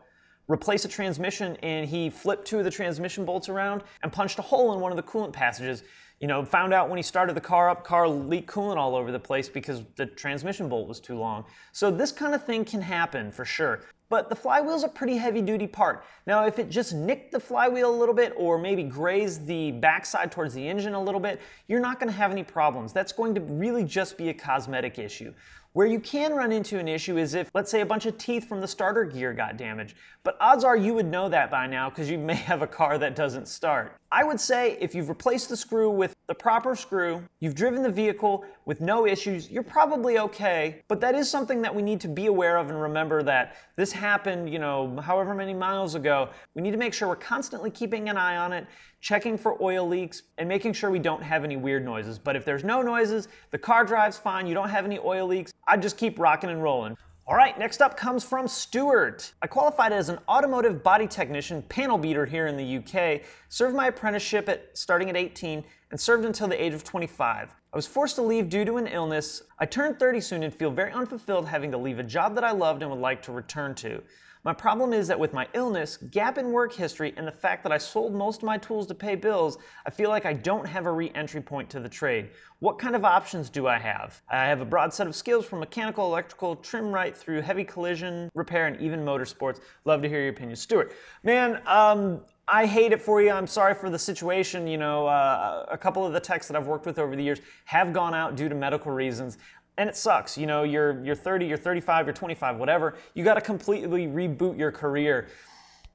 replace 0.52 0.84
a 0.84 0.88
transmission 0.88 1.56
and 1.62 1.88
he 1.88 2.10
flipped 2.10 2.46
two 2.46 2.58
of 2.58 2.64
the 2.64 2.70
transmission 2.70 3.24
bolts 3.24 3.48
around 3.48 3.82
and 4.02 4.12
punched 4.12 4.38
a 4.38 4.42
hole 4.42 4.74
in 4.74 4.80
one 4.80 4.92
of 4.92 4.96
the 4.96 5.02
coolant 5.02 5.32
passages 5.32 5.82
you 6.22 6.28
know, 6.28 6.44
found 6.44 6.72
out 6.72 6.88
when 6.88 6.98
he 6.98 7.02
started 7.02 7.34
the 7.34 7.40
car 7.40 7.68
up, 7.68 7.82
car 7.82 8.08
leaked 8.08 8.48
coolant 8.48 8.76
all 8.76 8.94
over 8.94 9.10
the 9.10 9.18
place 9.18 9.48
because 9.48 9.82
the 9.96 10.06
transmission 10.06 10.68
bolt 10.68 10.86
was 10.86 11.00
too 11.00 11.18
long. 11.18 11.44
So 11.72 11.90
this 11.90 12.12
kind 12.12 12.32
of 12.32 12.46
thing 12.46 12.64
can 12.64 12.80
happen 12.80 13.32
for 13.32 13.44
sure. 13.44 13.82
But 14.08 14.28
the 14.28 14.36
flywheel's 14.36 14.84
a 14.84 14.88
pretty 14.88 15.16
heavy 15.16 15.42
duty 15.42 15.66
part. 15.66 16.04
Now, 16.26 16.46
if 16.46 16.60
it 16.60 16.70
just 16.70 16.94
nicked 16.94 17.32
the 17.32 17.40
flywheel 17.40 17.92
a 17.92 17.98
little 17.98 18.14
bit 18.14 18.34
or 18.36 18.56
maybe 18.56 18.84
grazed 18.84 19.46
the 19.46 19.72
backside 19.72 20.30
towards 20.30 20.54
the 20.54 20.68
engine 20.68 20.94
a 20.94 21.02
little 21.02 21.18
bit, 21.18 21.40
you're 21.66 21.80
not 21.80 21.98
gonna 21.98 22.12
have 22.12 22.30
any 22.30 22.44
problems. 22.44 22.92
That's 22.92 23.10
going 23.10 23.34
to 23.34 23.40
really 23.40 23.82
just 23.82 24.16
be 24.16 24.28
a 24.28 24.34
cosmetic 24.34 25.00
issue. 25.00 25.34
Where 25.74 25.86
you 25.86 26.00
can 26.00 26.34
run 26.34 26.52
into 26.52 26.78
an 26.78 26.86
issue 26.86 27.16
is 27.16 27.32
if, 27.32 27.50
let's 27.54 27.70
say, 27.70 27.80
a 27.80 27.86
bunch 27.86 28.04
of 28.04 28.18
teeth 28.18 28.46
from 28.46 28.60
the 28.60 28.68
starter 28.68 29.04
gear 29.04 29.32
got 29.32 29.56
damaged. 29.56 29.96
But 30.22 30.36
odds 30.38 30.64
are 30.64 30.76
you 30.76 30.92
would 30.94 31.06
know 31.06 31.30
that 31.30 31.50
by 31.50 31.66
now 31.66 31.88
because 31.88 32.10
you 32.10 32.18
may 32.18 32.34
have 32.50 32.60
a 32.60 32.66
car 32.66 32.98
that 32.98 33.16
doesn't 33.16 33.48
start. 33.48 33.96
I 34.14 34.24
would 34.24 34.38
say 34.38 34.76
if 34.78 34.94
you've 34.94 35.08
replaced 35.08 35.48
the 35.48 35.56
screw 35.56 35.88
with 35.88 36.14
the 36.26 36.34
proper 36.34 36.76
screw, 36.76 37.22
you've 37.40 37.54
driven 37.54 37.82
the 37.82 37.88
vehicle 37.88 38.44
with 38.66 38.82
no 38.82 39.06
issues, 39.06 39.50
you're 39.50 39.62
probably 39.62 40.18
okay. 40.18 40.82
But 40.86 41.00
that 41.00 41.14
is 41.14 41.30
something 41.30 41.62
that 41.62 41.74
we 41.74 41.80
need 41.80 41.98
to 42.00 42.08
be 42.08 42.26
aware 42.26 42.58
of 42.58 42.68
and 42.68 42.78
remember 42.78 43.22
that 43.22 43.56
this 43.76 43.90
happened, 43.90 44.52
you 44.52 44.58
know, 44.58 45.00
however 45.00 45.34
many 45.34 45.54
miles 45.54 45.94
ago. 45.94 46.28
We 46.54 46.60
need 46.60 46.72
to 46.72 46.76
make 46.76 46.92
sure 46.92 47.08
we're 47.08 47.16
constantly 47.16 47.70
keeping 47.70 48.10
an 48.10 48.18
eye 48.18 48.36
on 48.36 48.52
it, 48.52 48.66
checking 49.00 49.38
for 49.38 49.56
oil 49.62 49.88
leaks, 49.88 50.24
and 50.36 50.46
making 50.46 50.74
sure 50.74 50.90
we 50.90 50.98
don't 50.98 51.22
have 51.22 51.42
any 51.42 51.56
weird 51.56 51.82
noises. 51.82 52.18
But 52.18 52.36
if 52.36 52.44
there's 52.44 52.64
no 52.64 52.82
noises, 52.82 53.28
the 53.50 53.58
car 53.58 53.82
drives 53.82 54.18
fine, 54.18 54.46
you 54.46 54.52
don't 54.52 54.68
have 54.68 54.84
any 54.84 54.98
oil 54.98 55.26
leaks, 55.26 55.54
I'd 55.66 55.80
just 55.80 55.96
keep 55.96 56.18
rocking 56.18 56.50
and 56.50 56.62
rolling. 56.62 56.98
All 57.32 57.38
right, 57.38 57.58
next 57.58 57.80
up 57.80 57.96
comes 57.96 58.22
from 58.22 58.46
Stuart. 58.46 59.32
I 59.40 59.46
qualified 59.46 59.90
as 59.90 60.10
an 60.10 60.18
automotive 60.28 60.82
body 60.82 61.06
technician 61.06 61.62
panel 61.62 61.96
beater 61.96 62.26
here 62.26 62.46
in 62.46 62.58
the 62.58 62.76
UK, 62.76 63.22
served 63.48 63.74
my 63.74 63.86
apprenticeship 63.86 64.50
at 64.50 64.76
starting 64.76 65.08
at 65.08 65.16
18, 65.16 65.64
and 65.90 65.98
served 65.98 66.26
until 66.26 66.46
the 66.46 66.62
age 66.62 66.74
of 66.74 66.84
25. 66.84 67.48
I 67.72 67.74
was 67.74 67.86
forced 67.86 68.16
to 68.16 68.22
leave 68.22 68.50
due 68.50 68.66
to 68.66 68.76
an 68.76 68.86
illness. 68.86 69.44
I 69.58 69.64
turned 69.64 69.98
30 69.98 70.20
soon 70.20 70.42
and 70.42 70.54
feel 70.54 70.70
very 70.70 70.92
unfulfilled 70.92 71.48
having 71.48 71.70
to 71.70 71.78
leave 71.78 71.98
a 71.98 72.02
job 72.02 72.34
that 72.34 72.44
I 72.44 72.50
loved 72.50 72.82
and 72.82 72.90
would 72.90 73.00
like 73.00 73.22
to 73.22 73.32
return 73.32 73.74
to. 73.76 74.02
My 74.44 74.52
problem 74.52 74.92
is 74.92 75.06
that 75.06 75.20
with 75.20 75.32
my 75.32 75.46
illness, 75.54 75.96
gap 76.10 76.36
in 76.36 76.50
work 76.50 76.72
history, 76.72 77.14
and 77.16 77.24
the 77.24 77.32
fact 77.32 77.62
that 77.62 77.70
I 77.70 77.78
sold 77.78 78.12
most 78.12 78.38
of 78.38 78.42
my 78.42 78.58
tools 78.58 78.88
to 78.88 78.94
pay 78.94 79.14
bills, 79.14 79.56
I 79.86 79.90
feel 79.90 80.10
like 80.10 80.26
I 80.26 80.32
don't 80.32 80.66
have 80.66 80.86
a 80.86 80.92
re 80.92 81.12
entry 81.14 81.40
point 81.40 81.70
to 81.70 81.80
the 81.80 81.88
trade. 81.88 82.30
What 82.58 82.76
kind 82.76 82.96
of 82.96 83.04
options 83.04 83.48
do 83.48 83.68
I 83.68 83.78
have? 83.78 84.20
I 84.28 84.46
have 84.46 84.60
a 84.60 84.64
broad 84.64 84.92
set 84.92 85.06
of 85.06 85.14
skills 85.14 85.46
from 85.46 85.60
mechanical, 85.60 86.06
electrical, 86.06 86.56
trim 86.56 86.90
right 86.90 87.16
through 87.16 87.42
heavy 87.42 87.62
collision 87.62 88.28
repair, 88.34 88.66
and 88.66 88.80
even 88.80 89.04
motorsports. 89.04 89.60
Love 89.84 90.02
to 90.02 90.08
hear 90.08 90.20
your 90.20 90.30
opinion. 90.30 90.56
Stuart, 90.56 90.92
man, 91.22 91.62
um, 91.66 92.20
I 92.48 92.66
hate 92.66 92.90
it 92.90 93.00
for 93.00 93.22
you. 93.22 93.30
I'm 93.30 93.46
sorry 93.46 93.74
for 93.74 93.90
the 93.90 93.98
situation. 93.98 94.66
You 94.66 94.76
know, 94.76 95.06
uh, 95.06 95.66
a 95.70 95.78
couple 95.78 96.04
of 96.04 96.12
the 96.12 96.20
techs 96.20 96.48
that 96.48 96.56
I've 96.56 96.66
worked 96.66 96.86
with 96.86 96.98
over 96.98 97.14
the 97.14 97.22
years 97.22 97.40
have 97.66 97.92
gone 97.92 98.12
out 98.12 98.34
due 98.34 98.48
to 98.48 98.56
medical 98.56 98.90
reasons 98.90 99.38
and 99.78 99.88
it 99.88 99.96
sucks. 99.96 100.36
You 100.36 100.46
know, 100.46 100.62
you're 100.62 101.02
you're 101.04 101.14
30, 101.14 101.46
you're 101.46 101.58
35, 101.58 102.06
you're 102.06 102.12
25, 102.12 102.56
whatever. 102.56 102.94
You 103.14 103.24
got 103.24 103.34
to 103.34 103.40
completely 103.40 104.06
reboot 104.06 104.58
your 104.58 104.72
career. 104.72 105.28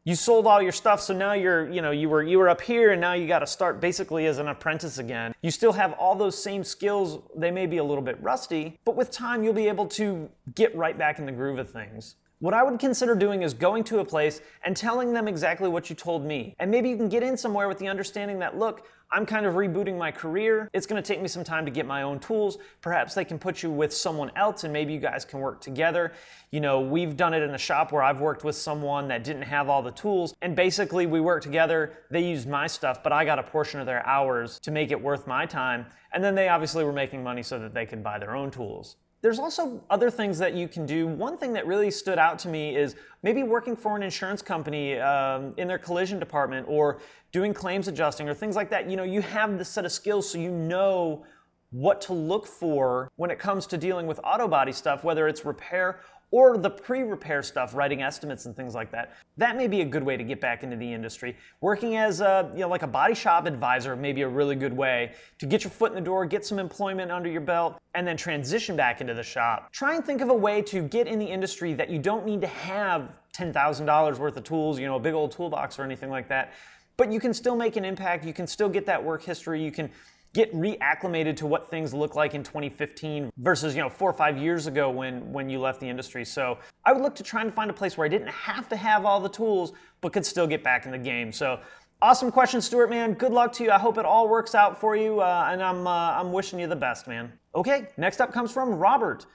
You 0.04 0.16
sold 0.16 0.48
all 0.48 0.62
your 0.62 0.72
stuff, 0.72 1.02
so 1.02 1.14
now 1.14 1.34
you're, 1.34 1.70
you 1.70 1.82
know, 1.82 1.92
you 1.92 2.08
were 2.08 2.24
you 2.24 2.40
were 2.40 2.48
up 2.48 2.62
here, 2.62 2.94
and 2.94 3.02
now 3.02 3.14
you 3.14 3.28
got 3.28 3.40
to 3.40 3.48
start 3.48 3.82
basically 3.82 4.26
as 4.26 4.38
an 4.38 4.48
apprentice 4.48 5.00
again. 5.00 5.34
You 5.42 5.52
still 5.52 5.74
have 5.74 5.92
all 5.94 6.16
those 6.16 6.42
same 6.42 6.64
skills. 6.64 7.20
They 7.36 7.52
may 7.52 7.66
be 7.66 7.78
a 7.78 7.84
little 7.84 8.04
bit 8.04 8.22
rusty, 8.22 8.80
but 8.86 8.96
with 8.96 9.12
time, 9.12 9.44
you'll 9.44 9.54
be 9.54 9.68
able 9.68 9.86
to 9.88 10.30
get 10.56 10.74
right 10.76 10.98
back 10.98 11.20
in 11.20 11.26
the 11.26 11.32
groove 11.34 11.60
of 11.60 11.70
things. 11.70 12.16
What 12.40 12.54
I 12.54 12.62
would 12.62 12.80
consider 12.80 13.16
doing 13.16 13.42
is 13.42 13.56
going 13.56 13.84
to 13.86 14.00
a 14.00 14.06
place 14.06 14.42
and 14.64 14.78
telling 14.78 15.12
them 15.12 15.28
exactly 15.28 15.68
what 15.68 15.90
you 15.90 15.96
told 15.96 16.24
me. 16.24 16.56
And 16.60 16.70
maybe 16.70 16.88
you 16.88 16.96
can 16.96 17.10
get 17.10 17.24
in 17.24 17.36
somewhere 17.36 17.68
with 17.68 17.80
the 17.80 17.88
understanding 17.88 18.38
that, 18.40 18.58
look, 18.58 18.88
I'm 19.10 19.26
kind 19.26 19.46
of 19.46 19.54
rebooting 19.54 19.98
my 19.98 20.12
career. 20.12 20.70
It's 20.74 20.86
to 20.86 21.02
take 21.02 21.22
me 21.22 21.30
some 21.30 21.44
time 21.44 21.64
to 21.64 21.72
get 21.72 21.86
my 21.86 22.02
own 22.02 22.20
tools. 22.20 22.58
Perhaps 22.82 23.14
they 23.14 23.24
can 23.24 23.40
put 23.40 23.64
you 23.64 23.72
with 23.72 23.94
someone 23.94 24.32
else 24.36 24.66
and 24.66 24.74
maybe 24.74 24.94
you 24.94 25.00
guys 25.00 25.24
can 25.24 25.40
work 25.40 25.62
together. 25.62 26.12
You 26.52 26.60
know, 26.60 26.82
we've 26.82 27.16
done 27.16 27.34
it 27.34 27.42
in 27.42 27.52
a 27.52 27.58
shop 27.58 27.94
where 27.94 28.04
I've 28.04 28.20
worked 28.20 28.44
with 28.44 28.56
someone 28.56 29.08
that 29.08 29.24
didn't 29.24 29.44
have 29.44 29.70
all 29.70 29.82
the 29.82 29.92
tools 29.92 30.34
and 30.42 30.56
basically 30.56 31.06
we 31.06 31.22
worked 31.22 31.44
together. 31.44 31.94
They 32.12 32.28
used 32.28 32.50
my 32.50 32.68
stuff, 32.68 33.02
but 33.02 33.14
I 33.14 33.24
got 33.24 33.40
a 33.40 33.44
portion 33.44 33.80
of 33.80 33.86
their 33.86 34.06
hours 34.06 34.60
to 34.60 34.72
make 34.72 34.92
it 34.92 35.02
worth 35.02 35.26
my 35.26 35.46
time. 35.46 35.86
And 36.12 36.22
then 36.22 36.36
they 36.36 36.50
obviously 36.50 36.84
were 36.84 36.94
making 36.94 37.24
money 37.24 37.44
so 37.44 37.60
that 37.60 37.74
they 37.74 37.86
could 37.86 38.04
buy 38.04 38.20
their 38.20 38.36
own 38.36 38.52
tools. 38.52 38.98
There's 39.28 39.40
also 39.40 39.84
other 39.90 40.10
things 40.10 40.40
that 40.40 40.54
you 40.54 40.70
can 40.70 40.86
do. 40.86 41.06
One 41.06 41.38
thing 41.38 41.52
that 41.52 41.68
really 41.68 41.92
stood 41.92 42.18
out 42.18 42.40
to 42.40 42.48
me 42.48 42.78
is 42.78 42.96
maybe 43.24 43.44
working 43.44 43.76
for 43.76 43.94
an 43.98 44.02
insurance 44.02 44.42
company 44.42 44.98
um, 45.00 45.54
in 45.58 45.68
their 45.68 45.78
collision 45.78 46.18
department 46.18 46.66
or 46.70 47.00
doing 47.34 47.54
claims 47.54 47.90
adjusting 47.90 48.30
or 48.30 48.34
things 48.34 48.56
like 48.56 48.70
that. 48.70 48.90
You 48.90 48.96
know, 48.96 49.04
you 49.04 49.20
have 49.20 49.58
this 49.58 49.68
set 49.68 49.84
of 49.84 49.92
skills 49.92 50.30
so 50.30 50.38
you 50.38 50.50
know 50.50 51.26
what 51.72 52.00
to 52.04 52.14
look 52.14 52.48
for 52.48 53.12
when 53.18 53.30
it 53.30 53.38
comes 53.38 53.68
to 53.68 53.78
dealing 53.78 54.08
with 54.08 54.18
auto 54.24 54.48
body 54.48 54.72
stuff, 54.72 55.04
whether 55.04 55.28
it's 55.28 55.44
repair 55.44 56.00
or 56.32 56.58
the 56.58 56.70
pre-repair 56.70 57.42
stuff, 57.42 57.74
writing 57.74 58.02
estimates 58.02 58.46
and 58.46 58.56
things 58.56 58.76
like 58.76 58.92
that. 58.92 59.14
That 59.38 59.56
may 59.56 59.68
be 59.68 59.82
a 59.82 59.86
good 59.86 60.04
way 60.04 60.18
to 60.18 60.24
get 60.24 60.42
back 60.42 60.64
into 60.64 60.76
the 60.76 60.92
industry. 60.92 61.38
Working 61.62 61.96
as 61.96 62.20
a, 62.20 62.52
you 62.54 62.60
know, 62.60 62.70
like 62.70 62.82
a 62.82 62.88
body 62.88 63.16
shop 63.16 63.46
advisor 63.46 63.96
may 63.96 64.12
be 64.12 64.24
a 64.24 64.28
really 64.28 64.56
good 64.56 64.74
way 64.74 65.14
to 65.40 65.46
get 65.46 65.64
your 65.64 65.72
foot 65.72 65.92
in 65.92 65.96
the 65.96 66.02
door, 66.02 66.26
get 66.26 66.46
some 66.46 66.60
employment 66.60 67.12
under 67.12 67.30
your 67.30 67.42
belt, 67.42 67.78
and 67.94 68.06
then 68.06 68.18
transition 68.18 68.76
back 68.76 69.00
into 69.00 69.14
the 69.14 69.24
shop. 69.24 69.72
Try 69.72 69.96
and 69.96 70.06
think 70.06 70.22
of 70.22 70.30
a 70.30 70.36
way 70.36 70.62
to 70.64 70.82
get 70.82 71.08
in 71.08 71.18
the 71.18 71.26
industry 71.26 71.74
that 71.74 71.90
you 71.90 72.00
don't 72.00 72.26
need 72.26 72.42
to 72.42 72.48
have 72.48 73.10
$10,000 73.38 74.18
worth 74.18 74.36
of 74.36 74.44
tools, 74.44 74.80
you 74.80 74.86
know, 74.86 74.96
a 74.96 75.00
big 75.00 75.14
old 75.14 75.32
toolbox 75.32 75.80
or 75.80 75.84
anything 75.84 76.10
like 76.10 76.28
that. 76.28 76.54
But 76.98 77.12
you 77.12 77.20
can 77.20 77.34
still 77.34 77.56
make 77.56 77.76
an 77.76 77.86
impact. 77.86 78.26
You 78.26 78.34
can 78.34 78.48
still 78.48 78.70
get 78.70 78.86
that 78.88 79.02
work 79.02 79.24
history. 79.24 79.64
You 79.64 79.72
can 79.72 79.92
get 80.34 80.54
reacclimated 80.54 81.36
to 81.38 81.48
what 81.48 81.70
things 81.70 81.94
look 81.94 82.16
like 82.16 82.34
in 82.34 82.44
2015 82.44 83.32
versus 83.38 83.76
you 83.76 83.82
know 83.82 83.90
four 83.90 84.10
or 84.10 84.14
five 84.14 84.38
years 84.38 84.68
ago 84.68 84.90
when 84.90 85.32
when 85.32 85.50
you 85.50 85.60
left 85.60 85.80
the 85.80 85.90
industry 85.90 86.24
so 86.26 86.58
i 86.86 86.94
would 86.94 87.02
look 87.02 87.16
to 87.16 87.24
try 87.24 87.42
and 87.42 87.54
find 87.54 87.70
a 87.70 87.74
place 87.74 87.98
where 87.98 88.06
i 88.06 88.08
didn't 88.08 88.30
have 88.30 88.68
to 88.70 88.76
have 88.76 89.06
all 89.06 89.20
the 89.20 89.30
tools 89.30 89.74
but 90.02 90.14
could 90.14 90.26
still 90.26 90.48
get 90.48 90.64
back 90.64 90.86
in 90.86 90.92
the 90.92 90.98
game 90.98 91.32
so 91.32 91.60
awesome 92.02 92.32
question 92.32 92.62
stuart 92.62 92.90
man 92.90 93.14
good 93.14 93.32
luck 93.32 93.52
to 93.52 93.64
you 93.64 93.72
i 93.72 93.80
hope 93.80 93.98
it 93.98 94.06
all 94.06 94.30
works 94.30 94.54
out 94.54 94.80
for 94.80 94.96
you 94.96 95.20
uh, 95.22 95.50
and 95.52 95.62
i'm 95.64 95.88
uh, 95.88 96.12
i'm 96.12 96.32
wishing 96.32 96.60
you 96.60 96.68
the 96.68 96.76
best 96.76 97.08
man 97.08 97.32
okay 97.56 97.88
next 97.98 98.22
up 98.22 98.32
comes 98.32 98.52
from 98.52 98.76
robert 98.76 99.26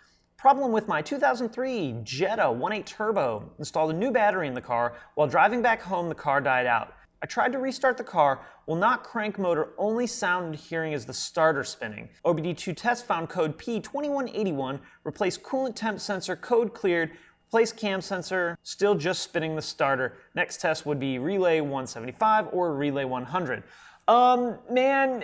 Problem 0.42 0.72
with 0.72 0.88
my 0.88 1.00
2003 1.00 2.00
Jetta 2.02 2.42
1.8 2.42 2.84
Turbo. 2.84 3.52
Installed 3.60 3.92
a 3.92 3.96
new 3.96 4.10
battery 4.10 4.48
in 4.48 4.54
the 4.54 4.60
car. 4.60 4.94
While 5.14 5.28
driving 5.28 5.62
back 5.62 5.80
home, 5.80 6.08
the 6.08 6.16
car 6.16 6.40
died 6.40 6.66
out. 6.66 6.94
I 7.22 7.26
tried 7.26 7.52
to 7.52 7.58
restart 7.58 7.96
the 7.96 8.04
car, 8.04 8.40
will 8.66 8.76
not 8.76 9.04
crank 9.04 9.38
motor, 9.38 9.68
only 9.78 10.08
sound 10.08 10.56
hearing 10.56 10.92
is 10.92 11.06
the 11.06 11.14
starter 11.14 11.62
spinning. 11.62 12.08
OBD2 12.24 12.76
test 12.76 13.06
found 13.06 13.28
code 13.28 13.56
P2181, 13.58 14.80
replace 15.04 15.38
coolant 15.38 15.76
temp 15.76 16.00
sensor, 16.00 16.34
code 16.34 16.74
cleared, 16.74 17.12
replace 17.46 17.70
cam 17.70 18.00
sensor, 18.00 18.58
still 18.64 18.96
just 18.96 19.22
spinning 19.22 19.54
the 19.54 19.62
starter. 19.62 20.14
Next 20.34 20.60
test 20.60 20.84
would 20.84 20.98
be 20.98 21.20
relay 21.20 21.60
175 21.60 22.48
or 22.50 22.74
relay 22.74 23.04
100. 23.04 23.62
Um, 24.08 24.58
man, 24.68 25.22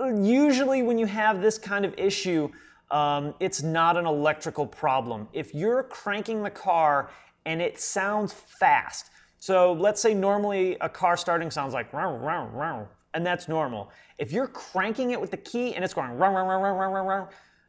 uh, 0.00 0.06
usually 0.06 0.82
when 0.82 0.96
you 0.96 1.06
have 1.06 1.42
this 1.42 1.58
kind 1.58 1.84
of 1.84 1.92
issue, 1.98 2.50
um, 2.90 3.34
it's 3.40 3.62
not 3.62 3.98
an 3.98 4.06
electrical 4.06 4.66
problem. 4.66 5.28
If 5.34 5.54
you're 5.54 5.82
cranking 5.82 6.42
the 6.42 6.50
car 6.50 7.10
and 7.44 7.60
it 7.60 7.78
sounds 7.78 8.32
fast, 8.32 9.10
so 9.46 9.74
let's 9.74 10.00
say 10.00 10.12
normally 10.12 10.76
a 10.80 10.88
car 10.88 11.16
starting 11.16 11.52
sounds 11.52 11.72
like 11.72 11.92
row, 11.92 12.16
row, 12.16 12.46
row, 12.46 12.88
and 13.14 13.24
that's 13.24 13.46
normal. 13.46 13.92
If 14.18 14.32
you're 14.32 14.48
cranking 14.48 15.12
it 15.12 15.20
with 15.20 15.30
the 15.30 15.36
key 15.36 15.76
and 15.76 15.84
it's 15.84 15.94
going 15.94 16.10
row, 16.18 16.34
row, 16.34 16.44
row, 16.44 16.60
row, 16.60 16.92
row, 16.92 17.06
row, 17.06 17.28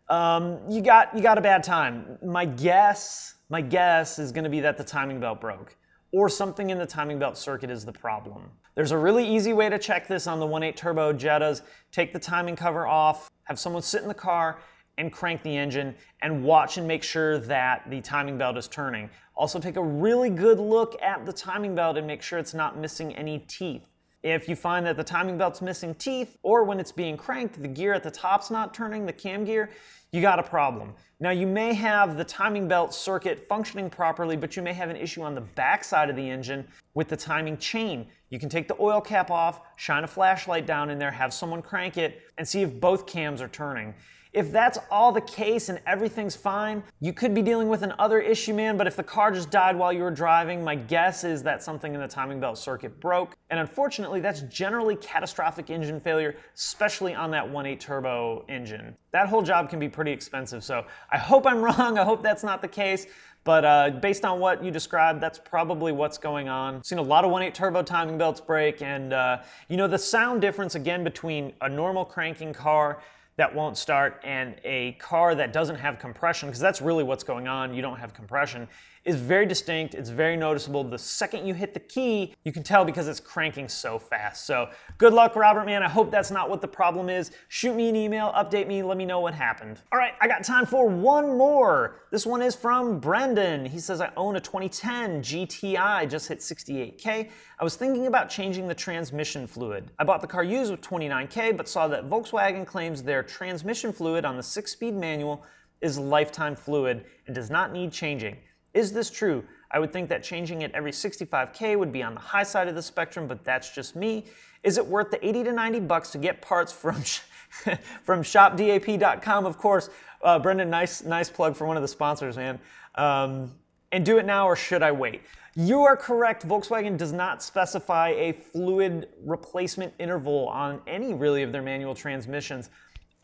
um, 0.10 0.60
you 0.68 0.82
got 0.82 1.16
you 1.16 1.22
got 1.22 1.38
a 1.38 1.42
bad 1.42 1.62
time. 1.62 2.18
My 2.26 2.46
guess, 2.46 3.36
my 3.52 3.62
guess 3.62 4.18
is 4.18 4.32
going 4.32 4.46
to 4.46 4.50
be 4.50 4.60
that 4.62 4.76
the 4.76 4.84
timing 4.84 5.20
belt 5.20 5.40
broke, 5.40 5.78
or 6.12 6.30
something 6.30 6.72
in 6.72 6.80
the 6.80 6.88
timing 6.88 7.20
belt 7.20 7.38
circuit 7.38 7.70
is 7.70 7.86
the 7.86 7.94
problem. 7.94 8.50
There's 8.74 8.90
a 8.90 8.98
really 8.98 9.28
easy 9.28 9.54
way 9.54 9.70
to 9.70 9.78
check 9.78 10.08
this 10.08 10.26
on 10.26 10.40
the 10.40 10.48
1.8 10.48 10.76
turbo 10.76 11.14
Jettas. 11.14 11.62
Take 11.92 12.12
the 12.12 12.18
timing 12.18 12.56
cover 12.56 12.88
off, 12.88 13.30
have 13.44 13.60
someone 13.60 13.84
sit 13.84 14.02
in 14.02 14.08
the 14.08 14.16
car, 14.16 14.58
and 14.98 15.12
crank 15.12 15.44
the 15.44 15.56
engine 15.56 15.96
and 16.22 16.44
watch 16.44 16.78
and 16.78 16.88
make 16.88 17.04
sure 17.04 17.38
that 17.40 17.88
the 17.90 18.02
timing 18.02 18.38
belt 18.38 18.58
is 18.58 18.68
turning. 18.68 19.10
Also 19.38 19.60
take 19.60 19.76
a 19.76 19.84
really 19.84 20.32
good 20.32 20.60
look 20.60 21.00
at 21.00 21.24
the 21.28 21.32
timing 21.32 21.76
belt 21.76 21.96
and 21.96 22.08
make 22.08 22.24
sure 22.24 22.40
it's 22.40 22.56
not 22.56 22.76
missing 22.76 23.16
any 23.16 23.38
teeth. 23.38 23.88
If 24.24 24.50
you 24.50 24.56
find 24.56 24.84
that 24.88 24.98
the 24.98 25.04
timing 25.04 25.38
belt's 25.38 25.62
missing 25.62 25.94
teeth 25.94 26.38
or 26.42 26.64
when 26.64 26.80
it's 26.80 26.92
being 26.92 27.16
cranked, 27.16 27.62
the 27.62 27.68
gear 27.68 27.94
at 27.94 28.02
the 28.02 28.10
top's 28.10 28.50
not 28.50 28.74
turning, 28.74 29.06
the 29.06 29.14
cam 29.14 29.46
gear, 29.46 29.70
you 30.12 30.22
got 30.22 30.40
a 30.40 30.44
problem. 30.44 30.96
Now 31.20 31.30
you 31.30 31.46
may 31.46 31.76
have 31.76 32.18
the 32.18 32.24
timing 32.24 32.68
belt 32.68 32.96
circuit 32.96 33.46
functioning 33.48 33.92
properly, 33.92 34.38
but 34.38 34.56
you 34.56 34.64
may 34.64 34.74
have 34.74 34.90
an 34.90 34.96
issue 34.96 35.22
on 35.22 35.36
the 35.36 35.42
back 35.42 35.84
side 35.84 36.10
of 36.10 36.16
the 36.16 36.28
engine 36.28 36.68
with 36.96 37.08
the 37.08 37.18
timing 37.18 37.58
chain. 37.58 38.08
You 38.32 38.40
can 38.40 38.50
take 38.50 38.68
the 38.68 38.76
oil 38.80 39.02
cap 39.02 39.30
off, 39.30 39.62
shine 39.76 40.04
a 40.04 40.08
flashlight 40.08 40.66
down 40.66 40.90
in 40.90 40.98
there, 40.98 41.12
have 41.12 41.32
someone 41.32 41.62
crank 41.62 41.98
it, 41.98 42.24
and 42.40 42.48
see 42.48 42.64
if 42.64 42.80
both 42.80 43.06
cams 43.06 43.40
are 43.40 43.48
turning. 43.48 43.94
If 44.38 44.52
that's 44.52 44.78
all 44.92 45.12
the 45.12 45.22
case 45.22 45.68
and 45.68 45.80
everything's 45.88 46.36
fine, 46.36 46.84
you 47.00 47.12
could 47.12 47.34
be 47.34 47.42
dealing 47.42 47.70
with 47.70 47.82
an 47.82 47.96
other 47.98 48.20
issue, 48.20 48.54
man. 48.54 48.78
But 48.78 48.86
if 48.86 48.96
the 48.96 49.02
car 49.02 49.32
just 49.32 49.50
died 49.50 49.76
while 49.76 49.92
you 49.92 50.04
were 50.04 50.12
driving, 50.12 50.64
my 50.64 50.76
guess 50.76 51.24
is 51.24 51.42
that 51.42 51.64
something 51.64 51.96
in 51.96 52.00
the 52.00 52.08
timing 52.08 52.40
belt 52.40 52.60
circuit 52.60 53.00
broke. 53.00 53.36
And 53.50 53.60
unfortunately, 53.60 54.20
that's 54.20 54.42
generally 54.42 54.96
catastrophic 54.98 55.72
engine 55.72 56.00
failure, 56.00 56.36
especially 56.56 57.16
on 57.16 57.32
that 57.32 57.46
1.8 57.46 57.80
turbo 57.80 58.46
engine. 58.48 58.96
That 59.10 59.28
whole 59.28 59.42
job 59.42 59.72
can 59.72 59.80
be 59.80 59.90
pretty 59.90 60.12
expensive. 60.12 60.64
So 60.64 60.86
I 61.10 61.18
hope 61.18 61.48
I'm 61.48 61.60
wrong. 61.64 61.98
I 61.98 62.04
hope 62.04 62.22
that's 62.22 62.44
not 62.44 62.62
the 62.62 62.68
case. 62.68 63.08
But 63.44 63.66
uh, 63.66 63.90
based 63.90 64.24
on 64.24 64.40
what 64.40 64.64
you 64.64 64.70
described, 64.70 65.20
that's 65.20 65.40
probably 65.40 65.92
what's 65.92 66.20
going 66.20 66.48
on. 66.48 66.84
Seen 66.84 67.00
a 67.00 67.02
lot 67.02 67.26
of 67.26 67.32
1.8 67.32 67.56
turbo 67.56 67.82
timing 67.82 68.20
belts 68.20 68.42
break, 68.42 68.84
and 68.84 69.14
uh, 69.14 69.40
you 69.68 69.78
know 69.78 69.88
the 69.88 69.98
sound 69.98 70.42
difference 70.42 70.76
again 70.76 71.04
between 71.04 71.54
a 71.62 71.70
normal 71.70 72.06
cranking 72.06 72.54
car 72.54 73.00
that 73.38 73.54
won't 73.54 73.78
start 73.78 74.20
and 74.24 74.56
a 74.64 74.94
car 74.94 75.36
that 75.36 75.54
doesn't 75.54 75.78
have 75.78 76.00
compression, 76.00 76.50
because 76.50 76.60
that's 76.60 76.82
really 76.82 77.04
what's 77.04 77.24
going 77.24 77.48
on, 77.48 77.74
you 77.74 77.82
don't 77.82 78.00
have 78.00 78.14
compression, 78.14 78.68
is 79.08 79.16
very 79.16 79.46
distinct. 79.46 79.96
It's 79.96 80.10
very 80.10 80.36
noticeable. 80.36 80.84
The 80.84 81.00
second 81.00 81.48
you 81.48 81.54
hit 81.54 81.74
the 81.74 81.80
key, 81.80 82.36
you 82.44 82.52
can 82.52 82.62
tell 82.62 82.84
because 82.84 83.08
it's 83.08 83.22
cranking 83.22 83.70
so 83.70 83.98
fast. 83.98 84.46
So 84.46 84.70
good 84.98 85.14
luck, 85.14 85.38
Robert, 85.38 85.66
man. 85.66 85.82
I 85.82 85.88
hope 85.88 86.12
that's 86.12 86.30
not 86.30 86.50
what 86.50 86.60
the 86.60 86.68
problem 86.68 87.08
is. 87.10 87.32
Shoot 87.48 87.74
me 87.74 87.88
an 87.88 87.96
email, 87.96 88.34
update 88.34 88.68
me, 88.68 88.84
let 88.84 88.98
me 88.98 89.06
know 89.06 89.22
what 89.22 89.34
happened. 89.34 89.82
All 89.94 89.98
right, 89.98 90.12
I 90.20 90.28
got 90.28 90.44
time 90.44 90.66
for 90.66 90.90
one 90.90 91.38
more. 91.38 92.02
This 92.12 92.26
one 92.26 92.42
is 92.42 92.54
from 92.54 93.00
Brendan. 93.00 93.66
He 93.66 93.80
says, 93.80 94.02
I 94.02 94.12
own 94.18 94.36
a 94.36 94.42
2010 94.42 95.22
GTI, 95.22 96.10
just 96.10 96.28
hit 96.28 96.40
68K. 96.40 97.30
I 97.60 97.64
was 97.64 97.78
thinking 97.78 98.08
about 98.08 98.30
changing 98.30 98.68
the 98.68 98.76
transmission 98.76 99.48
fluid. 99.48 99.90
I 99.98 100.04
bought 100.04 100.20
the 100.20 100.28
car 100.28 100.44
used 100.44 100.70
with 100.70 100.82
29K, 100.82 101.56
but 101.56 101.70
saw 101.70 101.88
that 101.88 102.10
Volkswagen 102.10 102.68
claims 102.68 103.04
their 103.04 103.24
transmission 103.24 103.94
fluid 103.94 104.26
on 104.26 104.36
the 104.36 104.44
six 104.44 104.74
speed 104.74 104.96
manual 104.96 105.46
is 105.80 105.98
lifetime 105.98 106.56
fluid 106.56 107.06
and 107.26 107.36
does 107.36 107.50
not 107.50 107.72
need 107.72 107.94
changing. 107.94 108.36
Is 108.74 108.92
this 108.92 109.10
true? 109.10 109.44
I 109.72 109.80
would 109.80 109.92
think 109.92 110.10
that 110.10 110.24
changing 110.24 110.62
it 110.62 110.72
every 110.74 110.92
65K 110.92 111.78
would 111.78 111.92
be 111.92 112.02
on 112.02 112.14
the 112.14 112.20
high 112.20 112.44
side 112.44 112.68
of 112.68 112.76
the 112.76 112.82
spectrum, 112.82 113.28
but 113.28 113.44
that's 113.44 113.74
just 113.74 113.96
me. 113.96 114.26
Is 114.64 114.78
it 114.78 114.86
worth 114.86 115.12
the 115.12 115.26
80 115.26 115.46
to 115.46 115.52
90 115.52 115.80
bucks 115.82 116.12
to 116.12 116.18
get 116.18 116.42
parts 116.42 116.72
from, 116.72 116.96
from 118.04 118.22
shopdap.com? 118.22 119.46
Of 119.46 119.58
course, 119.58 119.90
uh, 120.24 120.40
Brendan, 120.40 120.70
nice, 120.70 121.04
nice 121.04 121.30
plug 121.30 121.56
for 121.56 121.66
one 121.66 121.78
of 121.78 121.82
the 121.82 121.88
sponsors, 121.88 122.38
man. 122.38 122.60
Um, 122.96 123.52
and 123.92 124.06
do 124.06 124.18
it 124.18 124.26
now 124.26 124.48
or 124.48 124.56
should 124.56 124.84
I 124.84 124.92
wait? 124.92 125.22
You 125.56 125.82
are 125.82 125.98
correct. 125.98 126.48
Volkswagen 126.48 126.98
does 126.98 127.12
not 127.12 127.42
specify 127.42 128.10
a 128.10 128.34
fluid 128.34 129.10
replacement 129.26 129.94
interval 129.98 130.48
on 130.50 130.82
any 130.86 131.14
really 131.14 131.42
of 131.42 131.52
their 131.52 131.64
manual 131.64 131.96
transmissions. 131.96 132.70